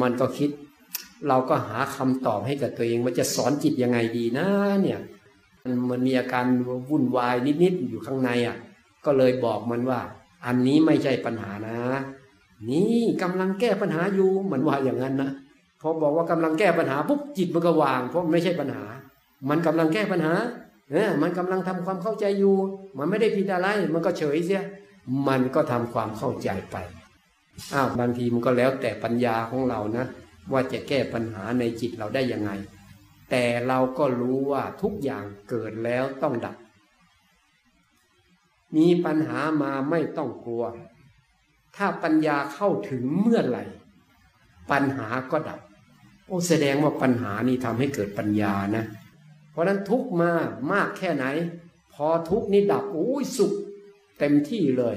[0.00, 0.50] มันก็คิด
[1.28, 4.46] เราก็หาคำตอบให้กับตัวเองว่าจะสอนจิตยังไงดีนะ
[4.82, 5.00] เนี่ย
[5.90, 6.44] มันมีอาการ
[6.90, 8.56] วุ่นวายนิดๆอยู่ข้างในอะ
[9.04, 10.00] ก็เลยบอกมันว่า
[10.46, 11.78] อันนี้ไม่ใช่ปัญหานะ
[12.68, 15.30] นี่กำลังแก้ปัญหาอยู่มันว่าอย่างนั้นนะ
[15.80, 18.84] พอบอกว่ากำลังแก้ปัญหาปุ๊บจิตมันก็วาง เพราะไม่ใช่ปัญหา
[19.48, 20.32] มันกำลังแก้ปัญหา
[20.92, 22.56] เนี่ยมันกำลังทำความเข้าใจอยู่
[22.98, 24.62] มันไม่ได้ผิดอะไร มันก็เฉยเสีย
[25.28, 26.76] มันก็ทำความเข้าใจไป
[27.74, 30.06] อ้าวบางทีมันก็แล้วแต่ปัญญาของเรานะ
[30.52, 32.50] ว่าจะแก้ปัญหาในจิตเราได้ยังไง
[33.30, 36.56] แต่เราก็รู้ว่าทุกอย่างเกิดแล้วต้องดับ
[38.76, 40.64] มีปัญหามาไม่ต้องกลัว
[41.76, 43.64] ถ้าปัญญาเข้าถึงเมื่อไหร่
[44.70, 45.60] ปัญหาก็ดับ
[46.26, 48.84] โอ้แสดงว่าปัญหานี้ทำให้เกิดปัญญานะ
[49.50, 50.30] เพราะนั้นทุกมา
[50.72, 51.24] มากแค่ไหน
[51.94, 53.52] พอทุกนี้ดับโอ้ยสุข
[54.18, 54.96] เต็มที่เลย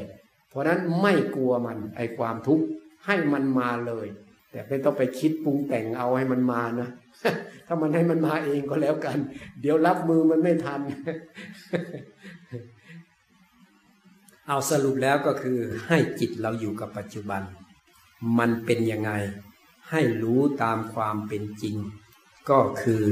[0.50, 2.66] เพราะนั้นไม่กลัวมันไอความทุกข์
[3.06, 4.08] ให้มันมาเลย
[4.52, 6.90] แต่ไม่ต้องไปคิดปรุงแต่งเอาให้มันมานะ
[7.68, 9.18] ถ้ามันให้มันมาเองก็แล้วกัน
[9.62, 10.82] เดี๋ยวรับมือมันไม่ทัน
[14.48, 17.42] เอาสรุปแล้วก็คือให้จิตเราอยู่กับปัจจุบัน
[18.40, 19.12] มันเป็นยังไง
[19.92, 21.76] ให้รู้ตามความเป็นจริง
[22.50, 23.04] ก็คือ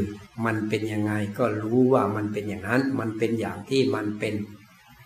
[0.46, 4.34] มันเป็นยังไงก็รู้ว่ามันเป็นอย่างนั้น มันเป็นอย่างที่มันเป็น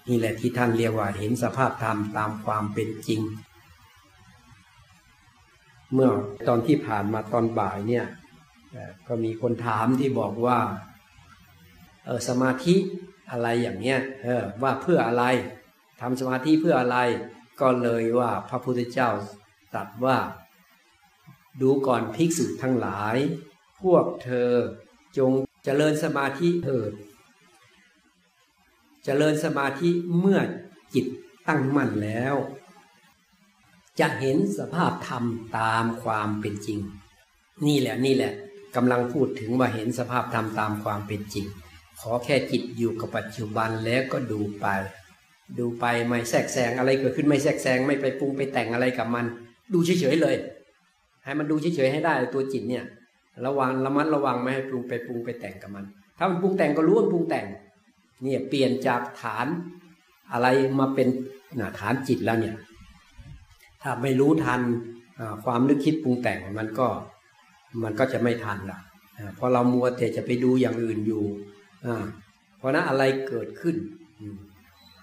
[0.10, 3.22] นี่แหละที่ท่านเรียกว่าเห็นสภาพธรรมตามความเป็นจริง
[5.94, 6.10] เมื่อ
[6.48, 8.06] ตอนที่ผ่านมาตอนบ่ายเนี่ย
[9.08, 10.60] ก็มีคนถามที่บอกว่า
[12.06, 12.76] เออสมาธิ
[13.32, 15.24] อะไรอย่างเนี้ยเออว่าเพื่ออะไร
[16.02, 16.98] ทำสมาธิเพื่ออะไร
[17.62, 19.10] ก็เลยว่าพระพุทธเจ้า
[19.74, 20.18] ตรัสว่า
[21.62, 23.18] ดูก่อนภิกษุทั้งหลาย
[23.82, 24.52] พวกเธอ
[25.18, 25.32] จง
[25.64, 26.92] เจริญสมาธิเถิด
[29.04, 29.90] เจริญสมาธิ
[30.20, 30.40] เมื่อ
[30.94, 31.06] จิต
[31.48, 32.36] ตั้งมั่นแล้ว
[34.00, 35.24] จะเห็นสภาพธรรม
[35.58, 36.80] ตามความเป็นจริง
[37.68, 38.34] นี่แหละนี่แหละ
[38.76, 41.46] กำลังพูดถึงว่าเห็นสภาพธรรมตามความเป็นจริง
[42.00, 44.66] ขอแค่จิตอยู่กับปัจจุบันแล้วก็ดูไป
[45.60, 49.26] ดูไปไม่แทรกแซงอะไรเกิดขึ้นไม่แทรกแซงไม่ไปปรุงไปแต่งอะไรกับมัน
[49.74, 50.36] ดูเฉยๆเลย
[51.24, 52.84] ให้มันดูเฉยๆให้ได้ตัวจิตเนี่ย
[53.46, 55.86] ระวังระมัดระวังไม่ให้ปรุงไปปรุงไปแต่งกับมัน
[56.18, 57.46] ถ้ามันปรุงแต่งก็รู้ว่าปรุงแต่ง
[58.22, 59.48] เนี่ยเปลี่ยนจากฐาน
[60.32, 60.48] อะไร
[60.80, 61.08] มาเป็น
[61.80, 62.56] ฐานจิตแล้วเนี่ย
[63.82, 64.62] ถ้าไม่รู้ทัน
[65.46, 66.88] ความนึกคิดปรุงแต่งมันก็
[67.84, 68.80] มันก็จะไม่ทันละ
[69.36, 71.24] เพราะเรามัวแต่จะไปดูอย่างอื่นอยู่
[72.58, 73.76] เพราะนั้นอะไรเกิดขึ้น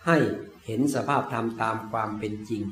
[0.07, 0.16] ให้
[0.66, 2.62] เห็นสภาพธรรมตามความเป็นจริง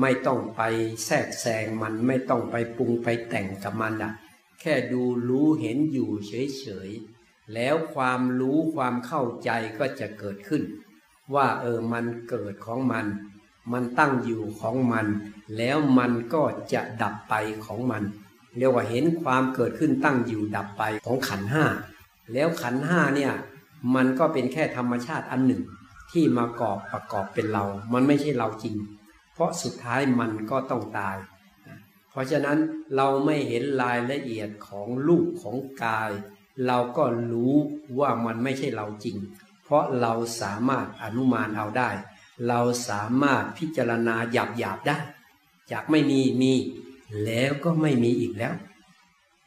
[0.00, 0.62] ไม่ต้องไป
[1.04, 4.12] แทรกแซงมันไม่ต้องไปปรุงไปแต่งกับมันอะ
[4.60, 7.17] แค่ดูรู้เห็นอยู่เฉยๆ
[7.54, 10.62] แล้วความรู้ความเข้าใจก็จะเกิดขึ้น
[11.34, 13.06] ว่าเออมันเกิดของมัน
[13.72, 15.06] มันตั้งอยู่ของมัน
[15.56, 17.34] แล้วมันก็จะดับไป
[17.66, 18.02] ของมัน
[18.56, 21.64] เรียกว่าเห็นความเกิดขึ้นตั้งอยู่ดับไปของขันห้า
[22.32, 23.32] แล้วขันห้าเนี่ย
[23.94, 25.62] มันก็เป็นแค่ธรรมชาติอันหนึ่ง
[26.10, 28.76] ที่มากอบประกอบเป็นเรา มันไม่ใช่เราจริง
[29.34, 31.16] เพราะสุดท้ายมันก็ต้องตาย
[32.10, 32.58] เพราะฉะนั้น
[32.96, 36.10] เราไม่เห็นรายละเอียดของรูปของกาย
[36.66, 37.54] เราก็รู้
[38.00, 39.16] ว่ามันไม่ใช่เราจริง
[39.64, 41.90] เพราะเราสามารถอนุมานเอาได้
[42.48, 44.98] เราสามารถพิจารณาหยาบหยาบได้
[45.72, 46.52] จากไม่มีมี
[47.24, 48.54] แล้วก็ไม่มีอีกแล้ว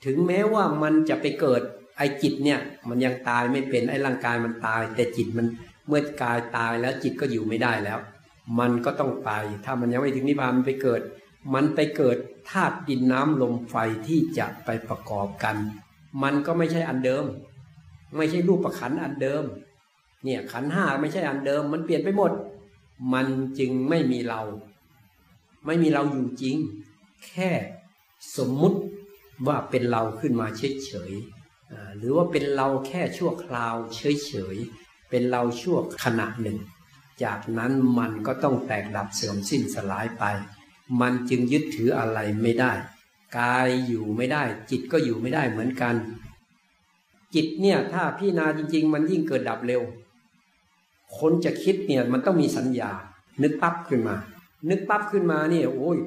[0.05, 1.61] ถึงแม้ว่ามันจะไปเกิด
[1.97, 5.47] ไอจิตเนี่ย มันยังตายไม่เป็นไอร่างกายมันตาย แต่จิตมัน
[5.87, 7.99] เมื่อกายตายแล้วจิตก็อยู่ไม่ได้แล้ว
[8.59, 9.31] มันก็ต้องไป
[9.65, 11.01] ถ้ามันยังไม่ถึงนิพพานมันไปเกิด
[11.53, 12.17] มันไปเกิด
[12.49, 13.75] ธาตุดินน้ำลมไฟ
[14.07, 15.55] ที่จะไปประกอบกัน
[16.23, 17.25] มันก็ไม่ใช่อันเดิม
[18.17, 19.43] ไม่ใช่รูปประขันอันเดิม
[20.23, 22.31] เนี่ยขันห้าไม่ใช่อันเดิม มันเปลี่ยนไปหมด
[23.13, 23.27] มัน
[23.59, 24.41] จึงไม่มีเรา
[25.65, 26.55] ไม่มีเราอยู่จริง
[27.25, 27.51] แค่
[28.37, 28.79] สมมุติ
[29.47, 34.57] ว่าเป็นเราขึ้นมาเฉยๆหรือว่าเป็นเราแค่ชั่วคราวเฉย
[35.09, 36.57] เป็นเราชั่วขณะหนึ่ง
[37.23, 40.23] จากนั้นมันก็ต้องแตกดับเสื่อมสิ้นสลายไป
[41.01, 42.71] มันจึงยึดถืออะไรไม่ได้
[43.37, 45.95] กายอยู่ไม่ได้ จิตก็อยู่ไม่ได้เหมือนกัน
[47.35, 49.81] จิตเนี่ย ถ้าพี่นาจริง ๆ มันยิ่งเกิดดับเร็ว
[51.17, 52.91] คนจะคิดเนี่ยมันต้องมีสัญญา
[53.43, 54.15] นึกปั๊บขึ้นมา
[54.69, 55.97] นึกปั๊บขึ้นมาเนี่ย โอ้ย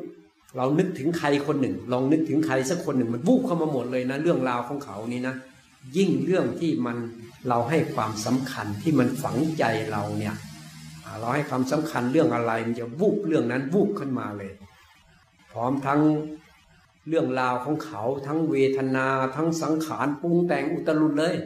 [0.56, 5.34] เรานึกถึงใครคนหนึ่ง ลองนึกถึงใครสักคนหนึ่งมันวูบเข้ามาหมดเลยนะ เรื่องราวของเขานี่นะ
[5.96, 6.96] ยิ่งเรื่องที่มัน
[7.48, 10.34] เราให้ความสำคัญที่มันฝังใจเราเนี่ย
[11.20, 14.52] เราให้ความสำคัญเรื่องอะไรมันจะวูบเรื่องนั้นวูบขึ้นมาเลย
[15.52, 16.00] พร้อมทั้ง
[17.08, 21.36] เรื่องราวของเขาทั้งเวทนา ทั้งสังขารปรุงแต่งอุตลุดเลย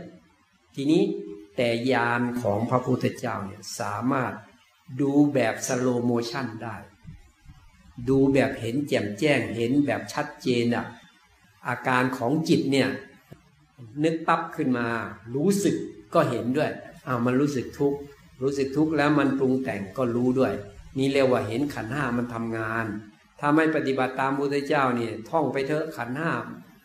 [0.74, 1.02] ทีนี้
[1.56, 4.32] แต่ญาณของพระพุทธเจ้าเนี่ยสามารถ
[5.00, 6.76] ดูแบบ slow motion ได้
[8.08, 10.86] ดูแบบเห็นแจ่มแจ้งเห็นแบบชัดเจนอะ
[11.68, 12.88] อาการของจิตเนี่ย
[14.04, 14.86] นึกปั๊บขึ้นมา
[15.34, 15.76] รู้สึก
[16.14, 16.70] ก็เห็นด้วย
[17.06, 17.98] อ้าวมันรู้สึกทุกข์
[18.42, 20.52] รู้สึกทุกข์แล้วมันปรุงแต่งก็รู้ด้วย
[20.98, 22.86] นี่เรียกว่าเห็นขันห้ามันทำงาน
[23.40, 26.32] ถ้าไม่ปฏิบัติตามพุทธเจ้าเนี่ยท่องไปเถอะขันห้า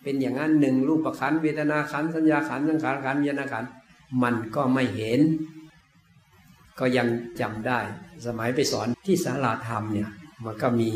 [0.04, 3.66] เป็นอย่างนั้นหนึ่งรูปขันเวทนาขันสัญญาขันสังขารขันวิญญาขัน
[4.24, 5.20] มันก็ไม่เห็น
[6.80, 7.08] ก็ยัง
[7.39, 7.80] จำได้
[8.26, 10.10] สมัยไปสอนที่สาราธรรมเนี่ย
[10.46, 10.92] มันก็มี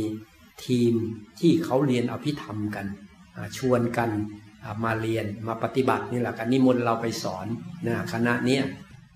[0.66, 0.94] ทีม
[1.40, 2.86] ที่เขาเรียนอภิธรรมกัน
[3.58, 4.10] ชวนกัน
[4.84, 7.48] มาเรียนมาปฏิบัตินี่แหละกันนิมนต์เราไปสอน
[7.88, 8.64] นะคณะเนี้ย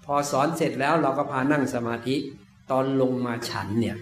[0.05, 2.15] พอสอนเสร็จแล้วเราก็พานั่งสมาธิ
[2.71, 3.97] ตอนลงมาฉันเนี่ย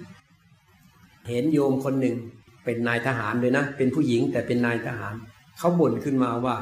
[1.29, 2.15] เห็นโยมคนหนึ่ง
[2.65, 5.13] เป็นนายทหารเลยนะ เป็นผู้หญิงแต่เป็นนายทหาร
[5.57, 6.57] เขาบ่นขึ้นมาว่า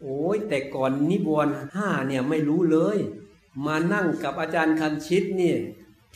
[0.00, 2.98] โอ้ยแต่ก่อนนิวรณ์ห้าเนี่ยไม่รู้เลย
[3.66, 5.58] มานั่งกับอาจารย์คันชิตเนี่ย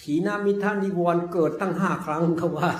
[0.00, 2.70] ถีนามิท่านิวรณ์เกิดตั้งห้าครั้งเขาว่า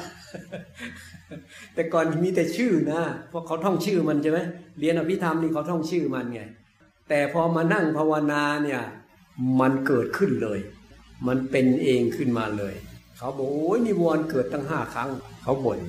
[1.74, 4.38] แต่ก่อนมีแต่ชื่อนะเพราะเขาท่องชื่อมันใช่ไหม
[4.78, 6.42] เรียนอภิธรรมนี่เขาท่องชื่อมันไง
[7.08, 8.82] แต่พอมานั่งภาวนาเนี่ย
[9.60, 10.58] มันเกิดขึ้นเลย
[11.26, 12.74] มันเป็นเองขึ้นมาเลย
[13.18, 15.10] เขาบอกโอ้ยนิวรณ์เกิดตั้งห้าครั้ง
[15.42, 15.80] เขาบ่น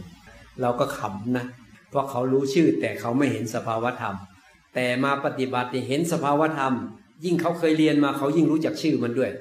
[0.62, 1.46] เราก็ขำนะ
[1.90, 4.16] เพราะเขารู้ชื่อแต่เขาไม่เห็นสภาวธรรม
[4.76, 6.74] แต่มาปฏิบัติเห็นสภาวธรรม
[7.26, 9.32] ยิ่งเขาเคยเรียนมาเขายิ่งรู้จักชื่อมันด้วย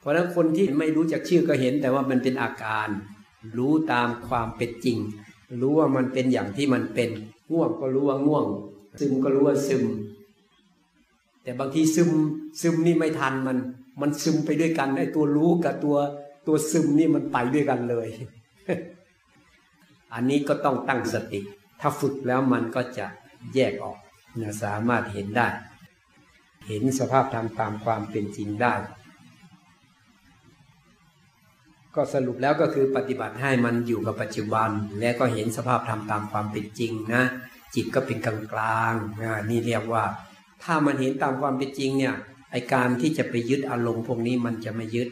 [0.00, 2.88] เพราะฉะนั้นคนที่ไม่รู้จักชื่อก็เห็นแต่ว่ามันเป็นอาการ
[3.58, 4.98] รู้ตามความเป็นจริง
[5.60, 7.10] รู้ว่ามันเป็นอย่างที่มันเป็น
[7.52, 8.44] ง่วงก็รู้ว่าง่วง
[8.98, 9.84] ซึมก็รู้ว่าซึม
[11.42, 12.10] แต่บางทีซึม
[12.60, 13.58] ซึมนี่ไม่ทันมัน
[14.00, 15.96] มันซึมไปด้วยกันไอ้ตัวรู้กับตัว
[16.48, 18.08] ตัวซึมนี่มันไปด้วยกันเลย
[20.14, 21.40] อันนี้ก็ต้องตั้งสติ
[21.80, 23.06] ถ้าฝึกแล้วมันก็จะ
[23.54, 23.98] แยกออก
[24.40, 25.48] นะสามารถเห็นได้
[26.66, 28.74] เห็นสภาพธรรมตามความเป็นจริงได้
[31.94, 34.68] ก็สรุปแล้วก็คือปฏิบัติให้มันอยู่กับปัจจุบัน
[35.00, 37.22] และก็เห็นสภาพธรรมตามความเป็นจริงนะ
[37.74, 38.94] จิตก็เป็นกลางกลาง
[39.50, 40.04] นี่เรียกว่า
[40.62, 42.14] ถ้ามันเห็นตามความเป็นจริงเนี่ย
[42.50, 45.08] ไอการที่จะไปยึดอารมณ์พวกนี้มันจะไม่ยึด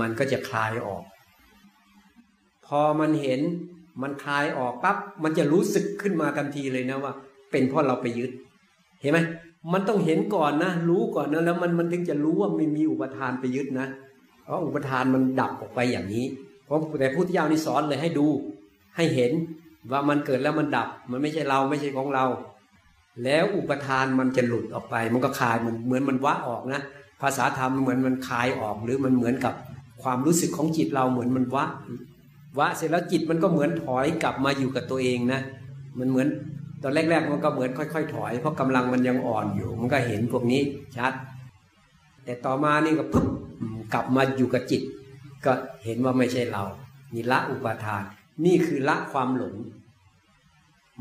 [0.00, 1.02] มันก็จะคลายออก
[2.66, 3.40] พอมันเห็น
[4.02, 7.12] มันคลายออกปั๊บมันจะรู้สึกขึ้นมาทันทีเลยนะว่า
[7.50, 8.30] เป็นเพราะเราไปยึด
[9.00, 9.18] เห็นไหม
[9.72, 13.86] มันต้องเห็นก่อนนะ รู้ก่อนนะแล้วมันมันถึงจะรู้ว่าไม่มีอุปทานไปยึดนะ
[14.44, 16.26] เพราะอุปทานมันดับออกไปอย่างนี้
[16.64, 18.26] เพราะแต่พุทธเจ้านี่สอนเลยให้ดู
[18.96, 19.32] ให้เห็น
[19.90, 22.24] ว่ามันเกิดแล้วมันดับ มันไม่ใช่เราไม่ใช่ของเรา
[23.24, 26.80] แล้วอุปทานมันจะหลุดออกไป มันก็คลายมันเหมือนมันวะออกนะ
[27.22, 29.54] ภาษาธรรมเหมือนมันคลายออกหรือมันเหมือนกับ
[30.02, 31.64] ความรู้สึกของจิตเราเหมือนมันวะ
[32.58, 35.40] วะเสร็จแล้วจิตมันก็เหมือนถอยกลับมาอยู่กับตัวเองนะ
[35.98, 36.28] มันเหมือน
[36.82, 40.62] ตอนแรก ๆ มันก็เหมือนค่อย ๆ ถอย เพราะกำลังมันยังอ่อนอยู่ มันก็เห็นพวกนี้
[40.96, 41.12] ชัด
[42.24, 43.26] แต่ต่อมานี่ก็ปุ๊บ
[43.94, 44.82] กลับมาอยู่กับจิต
[45.44, 45.52] ก็
[45.84, 46.64] เห็นว่าไม่ใช่เรา
[47.14, 48.02] นี่ละอุปาทาน
[48.44, 49.56] นี่คือละความหลง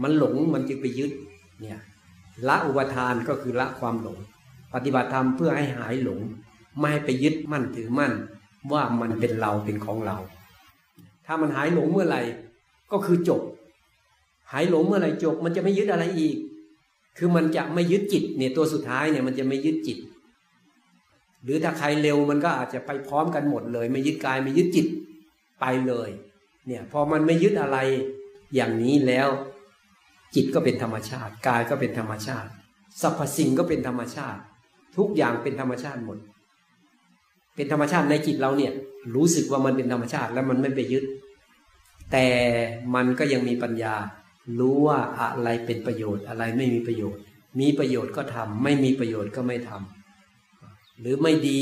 [0.01, 1.11] มันหลงมันจึงไปยึด
[1.59, 1.79] เนี่ย
[2.47, 4.19] ละอุปาทานก็คือละความหลง
[4.73, 6.21] ปฏิบัติธรรมเพื่อให้หายหลง
[6.77, 8.13] ไม่ให้ไปยึดมั่นถือมั่น
[8.71, 10.17] ว่ามันเป็นเราเป็นของเรา
[11.25, 12.21] ถ้ามันหายหลงเมื่อไหร่
[12.91, 13.41] ก็คือจบ
[14.51, 16.37] หายหลงเมื่อไหร่จบ มันจะไม่ยึดอะไรอีก
[17.17, 19.97] คือมันจะไม่ยึดจิตเนี่ยตัวสุดท้ายเนี่ยมันจะไม่ยึดจิต
[21.43, 24.87] หรือถ้าใครเร็วมันก็อาจจะไปพร้อมกันหมดเลย ไม่ยึดกายไม่ยึดจิต
[25.61, 26.09] ไปเลย
[26.67, 27.77] เนี่ยพอมันไม่ยึดอะไร
[28.55, 29.27] อย่างนี้แล้ว
[30.35, 32.49] จิตก็เป็นธรรมชาติ กายก็เป็นธรรมชาติ
[33.01, 34.41] สรรพสิ่งก็เป็นธรรมชาติ
[34.97, 36.17] ทุกอย่างเป็นธรรมชาติหมด
[37.55, 38.73] เป็นธรรมชาติในจิตเราเนี่ย
[39.15, 41.03] รู้สึกว่ามันเป็นธรรมชาติแล้วมันไม่ไปยึด
[42.11, 42.27] แต่
[42.95, 43.95] มันก็ยังมีปัญญา
[44.59, 47.21] รู้ว่าอะไรเป็นประโยชน์อะไรไม่มีประโยชน์
[47.59, 51.61] มีประโยชน์ก็ทำไม่มีประโยชน์ก็ไม่ทำหรือไม่ดี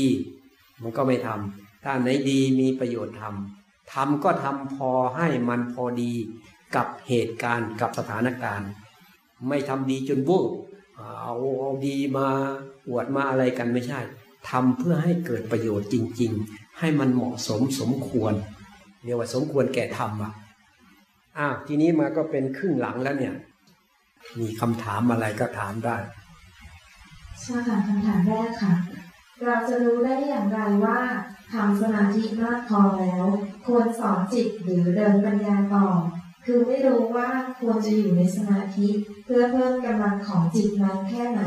[0.82, 6.12] มันก็ไม่ทำถ้าไหนดีมีประโยชน์ทำทำก็ทำพอให้มันพอดี
[6.76, 8.70] กับเหตุการณ์กับสถานการณ์
[9.48, 10.42] ไม่ทำดีจนวุ่
[10.96, 12.28] เอาเอาดีมา
[12.88, 14.00] อวดมาอะไรกันไม่ใช่
[14.48, 18.34] ทำเพื่อให้เกิดประโยชน์จริง ๆ ให้มันเหมาะสมสมควร
[19.04, 20.32] เรียกว่าสมควรแก่ธรรมอะ
[21.38, 23.34] อ้าวทีนี้มาก็เป็นครึ่งหลังแล้วเนี่ย
[24.38, 25.96] มีคำถามอะไรก็ถามได้
[27.40, 28.74] ใช่ค่ะคำถามแรกค่ะ
[29.44, 31.00] เราจะรู้ได้อย่างไรว่า
[31.52, 33.24] ทำสมาธิมากพอแล้ว
[33.66, 35.88] ควรสอนจิตหรือเดินปัญญาต่อ
[36.44, 37.30] คือไม่รู้ว่า
[37.60, 38.88] ควรจะอยู่ในสมาธิ
[39.24, 41.42] เพื่อเพิ่มกำลังของจิตนั้นแค่ไหน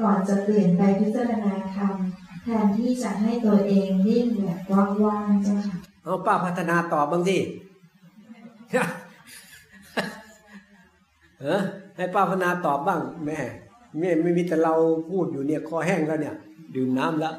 [0.00, 1.94] ก่อนจะเปลี่ยนไปพิจารณาธรรม
[2.42, 4.60] แทนที่จะให้ตัวเองนิ่งแบบ
[5.04, 7.38] ว่างๆเจ้าค่ะเอาป้าพัฒนาตอบบางที
[11.40, 11.60] เออ
[11.96, 13.38] ให้ป้าพัฒนาตอบบ้างแม่
[13.98, 14.74] แม่ไม่มีแต่เรา
[15.10, 16.36] พูดอยู่เนี่ยคอแห้งแล้วเนี่ย
[16.74, 17.34] ดื่มน้ำแล้ว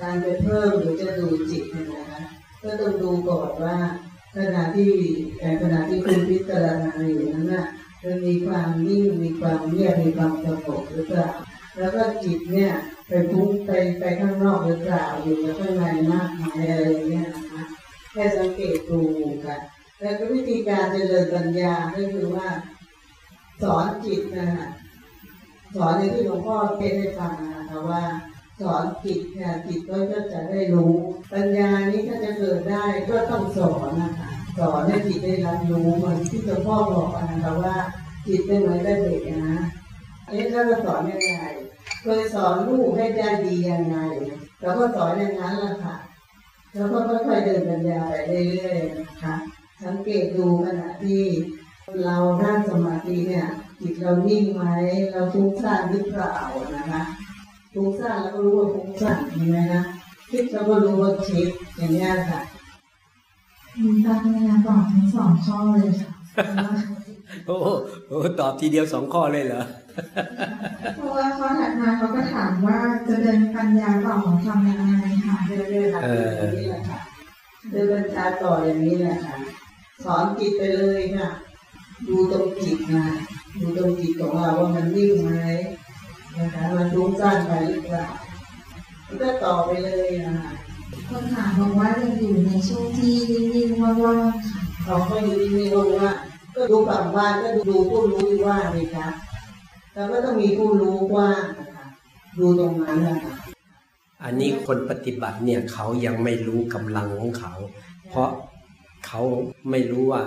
[0.00, 2.20] การไปเพิ่มหรือจะดูจิตนะคะ
[2.62, 3.76] ก็ต้องดูก่อนว่า
[4.36, 4.90] ขณะที่
[5.62, 7.64] ขณะที่คุณพิจารณาอยู่นั้นน่ะ
[8.04, 11.28] มันมีความนิ่งมีความเงียบมีความสงบหรือเปล่า
[11.78, 12.72] แล้วก็จิตเนี่ย
[13.08, 17.62] ไปพุ่งไปไปข้างนอกหรือเปล่าอยู่ข้างในมากมายอะไรเงี้ยนะคะ
[18.12, 19.00] แค่สังเกตดู
[19.44, 19.60] กัน
[20.00, 22.48] แล้วก็วิธีการเจริญปัญญาก็คือว่า
[23.62, 24.68] สอนจิตนะคะ
[25.74, 28.02] สอนในที่หลวงพ่อเทศให้ฟังนะคะว่า
[28.60, 29.96] สอนจิตเนี่ยจิตก็
[30.32, 30.92] จะได้รู้
[31.32, 37.76] ปัญญานี้ถ้าจะเกิดได้ก็ต้องสอนนะคะ สอนให้จิตได้รับรู้เหมือนที่หลวงพ่อบอกนะคะว่า
[38.26, 39.56] จิตเป็นเหมือนเด็กนะ
[40.24, 41.36] เอันนี้เราจะสอนยังไง
[42.02, 43.98] เคยสอนลูกให้ได้ดียังไง
[44.60, 45.96] เราก็สอนอย่างนั้นละค่ะ
[46.74, 48.14] แล้วก็ค่อยๆเดินปัญญาไป
[48.50, 49.34] เรื่อยๆนะคะ
[49.84, 51.22] สังเกตดูขณะที่
[52.04, 53.48] เรานั่งสมาธิเนี่ย
[53.80, 54.64] จิตเรานิ่งไหม
[55.12, 56.36] เราฟุ้งซ่านหรือเปล่า
[56.76, 57.02] นะคะ
[57.74, 59.82] ฟุ้งซ่านเราก็รู้ว่าฟุ้งซ่านใช่ไหมนะ
[60.30, 62.40] คิดเราก็รู้ว่าคิดอย่างนี้ค่ะ
[64.06, 66.12] การพยายามตอบทั้งสองข้อเลยค่ะ
[67.46, 67.66] โอ้โห
[68.08, 69.62] โอ้โหตอบทีเดียวสองข้อเลยเหรอ
[70.96, 74.14] เพราะว่าข้อถัดมาเขาก็ถามว่าจะเดินปัญญาต่อ
[74.44, 74.94] ทำยังไง
[75.26, 76.98] ค่ะเรื่อยๆค่ะเอออย่างนี้แหละค่ะ
[77.70, 79.36] เดินปัญญาต่ออย่างนี้แหละค่ะ
[80.04, 81.30] สอนจิตไปเลยค่ะ
[82.08, 83.06] ดูตรงจิตนะ
[83.60, 85.30] ดูตรงจิตของเราว่ามันนิ่งไหม
[86.38, 88.06] นะคะมันฟุ้งซ่านไปหรือเปล่า
[89.06, 90.52] มันก็ต่อไปเลยนะคะ
[91.08, 93.14] คนถามบอกว่ายังอยู่ในช่วงที่
[93.54, 96.12] นิ่งๆว่างๆค่ะเราก็อยู่นิ่งๆว่า
[96.54, 99.08] ก็ดูฝั่งว่าก็ดูผู้รู้ที่ว่างเลยค่ะ
[99.92, 101.86] แต่ก็ต้องมีผู้รู้ว้างนะคะ
[102.38, 103.34] ดูตรงนั้นนะคะ
[104.24, 107.52] อันนี้คนปฏิบัติเนี่ยเขายังไม่รู้กำลังของเขา
[108.10, 108.30] เพราะ
[109.06, 109.22] เขา
[109.70, 110.22] ไม่รู้ว่า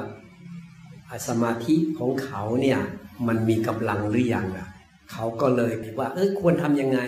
[1.27, 2.79] สมาธิของเขาเนี่ย
[3.27, 4.67] มันมีกำลังหรือยังอะ
[5.11, 6.99] เขาก็เลยว่า เออควรทำยังไง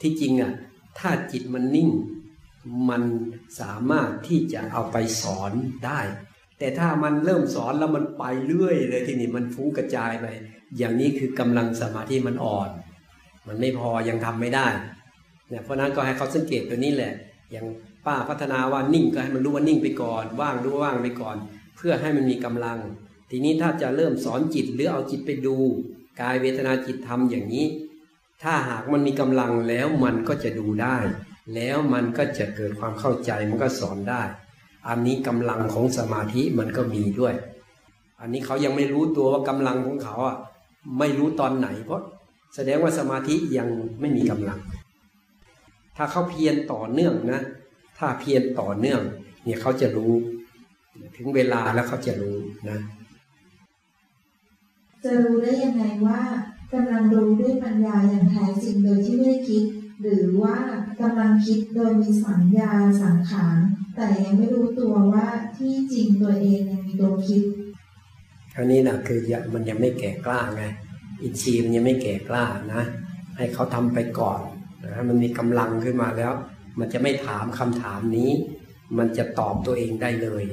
[0.00, 0.52] ที่จริงอะ
[0.98, 1.88] ถ้าจิตมันนิ่ง
[2.88, 3.02] มัน
[3.60, 5.52] สามารถที่จะเอาไปสอน
[5.86, 6.00] ได้
[6.58, 10.26] แต่ถ้ามันเริ่มสอนแล้วมันไปเรื่อยเลยทีนี้มันฟุ้งกระจายไป
[10.78, 12.68] อย่างนี้คือกำลังสมาธิมันอ่อน
[13.46, 14.66] มันไม่พอยังทำไม่ได้
[15.48, 17.12] เนี่ยเพราะนั้นก็ให้เขาสังเกตตัวนี้แหละ
[17.50, 17.66] อย่าง
[18.06, 21.36] ป้าพัฒนาว่านิ่งก็ให้มันรู้ว่านิ่งไปก่อน ว่างรู้ว่าว่างไปก่อน
[21.76, 22.78] เพื่อให้มันมีกำลัง
[23.30, 25.56] ทีนี้ถ้าจะเริ่มสอนจิตหรือเอาจิตไปดู
[26.20, 27.66] กายเวทนาจิตทำอย่างนี้
[28.42, 30.96] ถ้าหากมันมีกำลังแล้วมันก็จะดูได้
[31.54, 34.22] แล้วมันก็จะเกิดความเข้าใจมันก็สอนได้
[34.88, 37.34] อันนี้กำลังของสมาธิมันก็มีด้วย
[38.20, 40.36] อันนี้เขายังไม่รู้ตัวว่ากำลังของเขาอะ
[40.98, 42.02] ไม่รู้ตอนไหน เพราะ
[42.54, 43.68] แสดงว่าสมาธิยัง
[44.00, 44.60] ไม่มีกำลัง
[45.96, 47.40] ถ้าเขาเพียรต่อเนื่องนะ
[47.98, 49.00] ถ้าเพียรต่อเนื่อง
[49.44, 50.12] เนี่ยเขาจะรู้
[51.16, 52.36] ถึงเวลาแล้วเขาจะรู้
[52.68, 52.78] นะ
[55.04, 56.20] จะรู้ได้ยังไงว่า
[56.72, 59.64] กำลังรู้ด้วยปัญญาอย่างแท้จริงโดยที่ไม่ได้คิด
[60.00, 60.56] หรือว่า
[61.00, 62.72] กำลังคิดโดยมีสัญญา
[63.02, 63.58] สังขาร
[63.96, 65.26] แต่ยังไม่รู้ตัวว่า
[65.56, 67.42] ที่จริงตัวเองยังมีตัวคิด
[68.54, 69.20] คราวนี้นะคือ
[69.54, 70.64] มันยังไม่แก่กล้าไง
[71.22, 72.82] อินทรีย์มันยังไม่แก่กล้านะ
[73.36, 74.40] ให้เขาทำไปก่อน
[74.84, 76.32] นะมันมีกำลังขึ้นมาแล้ว
[76.78, 78.30] มันจะไม่ถามคำถามนี้
[78.98, 80.44] มันจะตอบตัวเองได้เลย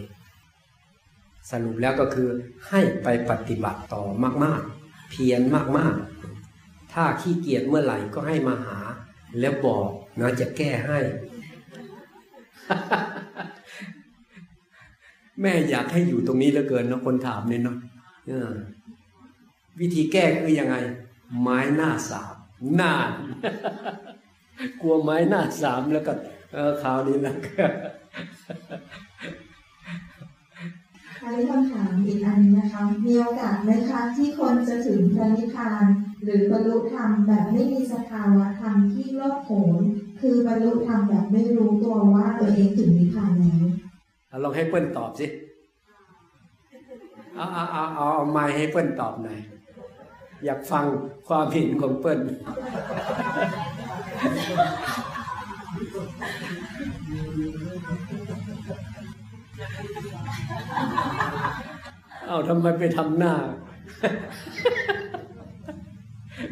[1.49, 2.29] สรุปแล้วก็คือ
[2.69, 4.03] ให้ไปปฏิบัติต่อ
[4.43, 5.41] มาก ๆ เพียร
[5.77, 5.95] มาก
[6.45, 8.79] ๆ ถ้าขี้เกียจเมื่อไหร่ก็ให้มาหา
[9.39, 9.87] แล้วบอก
[10.19, 10.99] นะจะแก้ให้
[15.41, 17.77] แม่อยากให้อยู่ตรงนี้เหลือเกินเนาะคนถามเนี่ยเนาะ
[19.79, 20.75] วิธีแก้คือยังไง
[21.41, 22.35] ไม้หน้าสาม
[22.75, 22.93] หน้า
[24.81, 26.11] กลัวไม้หน้าสามแล้วก็
[26.53, 27.35] เออคราวนี้นะ
[31.23, 35.85] อันนี้คำถามอีกอันนี้นะคะ มีโอกาสไหมคะที่คนจะถึงพระนิพพาน
[36.23, 39.49] หรือบรรลุธรรมแบบไม่มีสภาวะธรรมที่โลกโผ
[39.79, 39.81] น
[40.21, 43.65] คือบรรลุธรรมแบบไม่รู้ตัวว่าตัวเองถึงนิพพานแล้ว
[44.29, 45.27] เอาลองให้เปิ้ลตอบสิ
[47.35, 49.39] เอาเอาเอาเอาเอาไม้ให้เปิ้ลตอบหน่อย
[50.45, 50.85] อยากฟัง
[51.27, 52.19] ความเห็นของเปิ้ล
[62.27, 63.33] เอาทำไมไปทำหน้า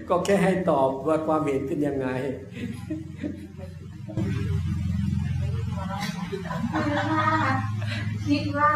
[0.09, 2.07] ก็แค่ให้ตอบว่าความเห็นเป็นยังไง
[8.27, 8.73] คิดว่า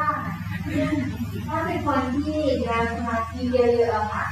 [1.47, 4.25] ถ้าเป็นคนที่เรียนสมาธิเยอะๆอะค่ะ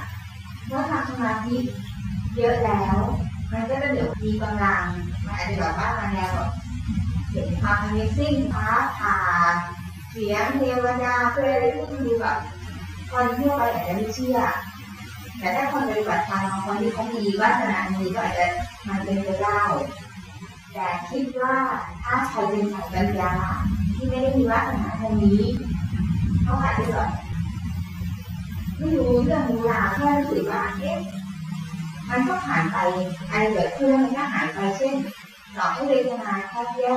[0.68, 1.56] เมื่อทำสมาธิ
[2.38, 2.98] เยอะแล้ว
[3.52, 4.86] มันก็จะเดี๋ยวมีกำลัง
[5.26, 6.50] มันอาจจะแบบว่ามันแนวแบบ
[7.32, 9.18] เห็นความ Amazing ฟ้าผ่า
[10.12, 12.38] เสียงเทวดาเพื่ออะไรที่มันดูแบบ
[13.12, 14.38] คนทั่วไปอาจจะไม่เชื่อ
[15.42, 18.48] แต่ถ้าคนปฏิบัติธรรมบางคนที่เขามีวาสนามีก็อาจจะ
[18.88, 19.62] มันเป็นไปได้
[20.74, 21.56] แต่คิดว่า
[22.04, 23.34] ถ้าใครเป็นสายปัญญา
[23.96, 25.42] ที่ไม่ได้มีวาสนาทางนี้
[26.44, 27.10] เขาอาจจะแบบ
[28.78, 31.00] ไม่รู้เรื่องรู้ราวแค่รู้สึกว่าเอ๊ะ
[32.10, 32.78] มันก็ผ่านไป
[33.30, 34.96] อะไรเกิดขึ้นมันก็หายไปเช่น
[35.58, 36.96] ต่อให้เวทนาแค่แย่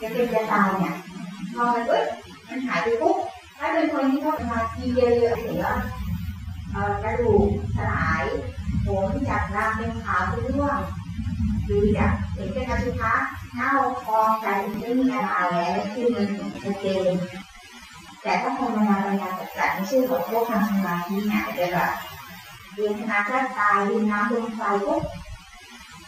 [0.00, 0.94] จะเป็นจะตายเนี่ย
[1.54, 2.04] พอมันเอ้ย
[2.48, 3.16] มันหายไปปุ๊บ
[3.58, 5.97] ถ้าเป็นคนที่เข้ามาทีเยอะๆเห็นว่าเอ่อ
[7.02, 8.24] กระดูกสลาย
[8.86, 10.80] ผมจากรามเป็นขาวเป็นร่วง
[11.64, 13.14] หรือจากเห็นเป็นอสุภะ
[13.54, 14.46] เน่าคองใจ
[14.80, 16.26] ไม่มีอะไรแล้วคือมัน
[16.62, 17.12] ชัดเจน
[18.22, 21.92] แต่ถ้าภาวนาปัญญาจัดไม่ใช่ของพวกทำสมาธิเนี่ยจะแบบ
[22.74, 25.02] เรียนคณะร่างกายเรียนน้ำลมไฟปุ๊บ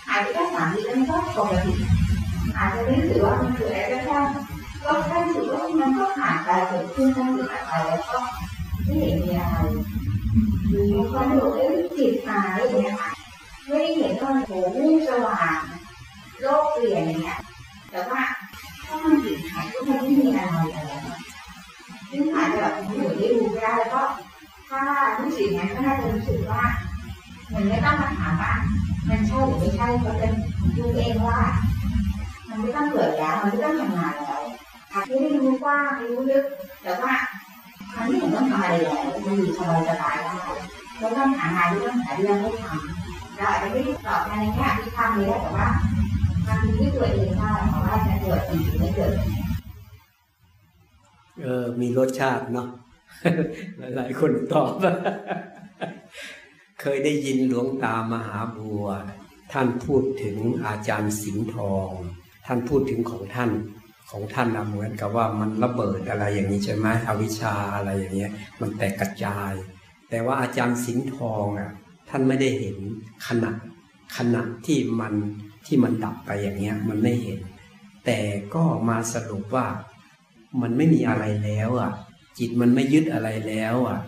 [0.06, 1.72] หายไปแค่สามวิแล้วมันก็ปกติ
[2.56, 4.16] อาจจะไม่ถือว่ามันคืออะไรก็แค่
[4.84, 8.18] ก็แค่ถือว่ามันก็ผ่านไปเกิดขึ้นตั้งแต่ไปแล้วก็
[8.84, 9.56] ไม่เห็นมีอะไร
[10.70, 13.10] หรือก็ดูเอ้ยจิตหายอย่างเงี้ยค่ะ
[13.66, 15.60] ไม่ได้เห็นว่าโหมุ่งสว่าง
[16.40, 17.38] โลกเปลี่ยนอย่างเงี้ย
[17.90, 18.22] แต่ว่า
[18.84, 20.92] ถ้ามันจิตหายก็มันไม่มีอะไรอะไร
[22.10, 24.02] ซึ่งอาจจะแบบคนอื่นได้ดูไม่ได้แล้วก็
[24.68, 24.80] ถ้า
[25.20, 26.64] รู้สึกอย่างนั้นก็น่าจะรู้สึกว่า
[27.52, 28.54] มันไม่ต้องมาถามว่า
[29.08, 30.28] มันใช่หรือไม่ใช่เขาจะ
[30.76, 31.40] ดูเองว่า
[32.48, 34.42] มันไม่ต้องเกิดแล้วมันไม่ต้องทำงานแล้ว
[34.92, 36.44] อาจจะไม่ได้รู้กว้างรู้ลึก
[36.82, 37.14] แต่ว่า
[37.96, 40.16] มันไม่เห็นต้องทำอะไรแล้วมันอยู่สบายสบาย
[41.00, 45.68] ได้ไม่ต้องหางานไม่ต้องหาเรื่องไม่ทำเราอาจจะไม่ได้ตอบในแง่ที่ทำเลยแต่ว่า
[46.46, 49.14] ทำด้วยตัวเองได้เพราะว่าจะเกิดหรือไม่เกิด
[51.42, 52.68] เออมีรสชาติเนาะ
[53.96, 54.72] หลายคนตอบ
[56.80, 58.86] เคยได้ยินหลวงตามหาบัว
[59.52, 60.36] ท่านพูดถึง
[60.66, 61.90] อาจารย์สิงห์ทอง
[62.46, 63.50] ท่านพูดถึงของท่าน
[64.10, 68.30] ของท่านนะเหมือนกับว่ามันระเบิดอะไรอย่างนี้ใช่ไหมอวิชชาอะไรอย่างเงี้ย
[68.60, 69.52] มันแตกกระจาย
[70.10, 71.70] แต่ว่าอาจารย์สิงห์ทองอะ
[72.08, 72.76] ท่านไม่ได้เห็น
[73.26, 73.50] ขณะ
[74.16, 75.14] ขณะที่มัน
[75.66, 77.40] ที่มันดับไปอย่างเงี้ยมันไม่เห็น
[78.06, 78.18] แต่
[78.54, 79.66] ก็มาสรุปว่า
[80.62, 81.92] มันไม่มีอะไรแล้วอะ
[82.38, 83.98] จิตมันไม่ยึดอะไรแล้วอะ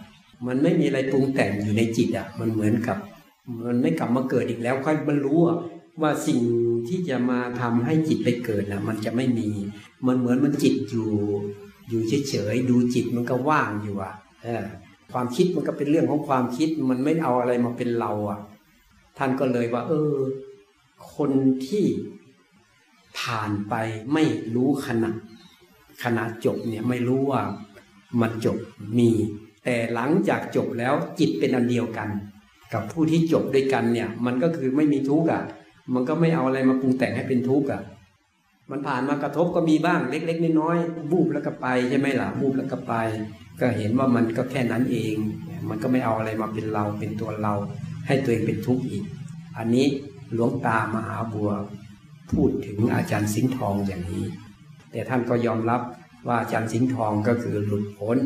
[0.47, 2.99] มันไม่มีอะไรปรุงแต่งอยู่ในจิตอะ มันเหมือนกับ
[3.67, 5.37] มันไม่กลับมาเกิดอีกแล้วค่อยบรรลุ
[6.03, 6.41] ว่าสิ่ง
[6.89, 9.49] ที่จะมาทำให้จิตไปเกิดนะมันจะไม่มี
[10.07, 11.11] มันเหมือนมันจิตอยู่
[11.89, 14.65] อยู่เฉยๆดูจิตมันก็ว่างอยู่อะ เออ
[15.13, 18.41] ความคิดมันก็เป็นเรื่องของความคิดมันไม่เอาอะไรมาเป็นเราอะ
[19.19, 20.15] ท่านก็เลยว่า เออ
[21.15, 21.31] คน
[21.67, 21.87] ที่
[23.19, 23.75] ผ่านไป
[24.13, 25.11] ไม่รู้ขณะ
[26.05, 27.41] ขณะจบเนี่ยไม่รู้ว่า
[28.21, 28.59] มันจบ
[28.99, 29.11] มี
[29.65, 32.09] แต่หลังจากจบแล้วจิตเป็นอันเดียวกัน
[32.73, 35.43] กับผู้ที่จบด้วยกันเนี่ย มันก็คือไม่มีทุกข์อะ
[35.95, 37.83] มันก็ไม่เอาอะไรมาปรุงแต่งให้เป็นทุกข์อะ
[38.71, 42.95] มันผ่านมากระทบก็มีบ้างเล็ก ๆ น้อยๆบูบแล้วก็ไปใช่ไหมล่ะบูบแล้วก็ไป
[43.61, 45.15] ก็เห็นว่ามันก็แค่นั้นเอง
[45.69, 47.55] มันก็ไม่เอาอะไรมาเป็นเราเป็นตัวเรา
[48.07, 49.05] ให้ตัวเองเป็นทุกข์อีก
[49.59, 49.87] อันนี้
[50.35, 51.51] หลวงตามหาบัว
[52.33, 54.25] พูดถึงอาจารย์สิงห์ทองอย่างนี้
[54.93, 55.81] แต่ท่านก็ยอมรับ
[56.27, 58.19] ว่าอาจารย์สิงห์ทองก็คือหลุดพ้น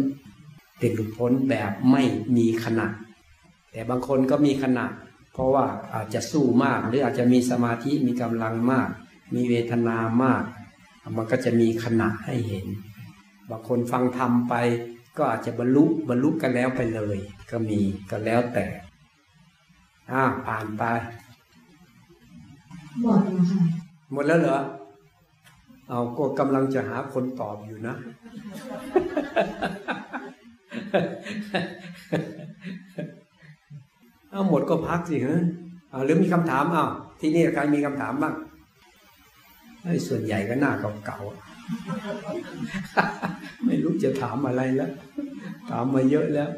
[0.78, 2.02] เป็นหลุดพ้นแบบไม่
[2.36, 2.86] มีขณะ
[3.72, 4.84] แต่บางคนก็มีขณะ
[5.32, 8.88] เพราะว่าอาจจะสู้มาก หรืออาจจะมีสมาธิมีกำลังมาก
[9.34, 10.42] มีเวทนามาก
[11.16, 12.66] มันก็จะมีขณะให้เห็น
[13.50, 14.54] บางคนฟังธรรมไป
[15.16, 17.18] ก็อาจจะบรรลุบรรลุกันแล้วไปเลย
[17.50, 18.66] ก็มีก็แล้วแต่
[20.10, 20.82] อ่าผ่านไป
[23.00, 23.60] หมดแล้วค่ะ
[24.12, 24.58] หมดแล้วเหรอ
[25.88, 27.94] เอาก็กำลังจะหาคนตอบอยู่นะ
[34.30, 35.42] เอาหมดก็พักสิฮะ
[35.90, 36.86] เอาหรือมีคำถามเอา
[37.20, 38.34] ที่นี่ใครมีคำถามบ้าง
[39.82, 40.72] ไอ้ส่วนใหญ่ก็หน้า
[41.04, 41.45] เก่าๆ
[43.64, 44.90] ไม่รู้จะถามอะไรแล้ว
[45.70, 46.50] ถามมาเยอะแล้ว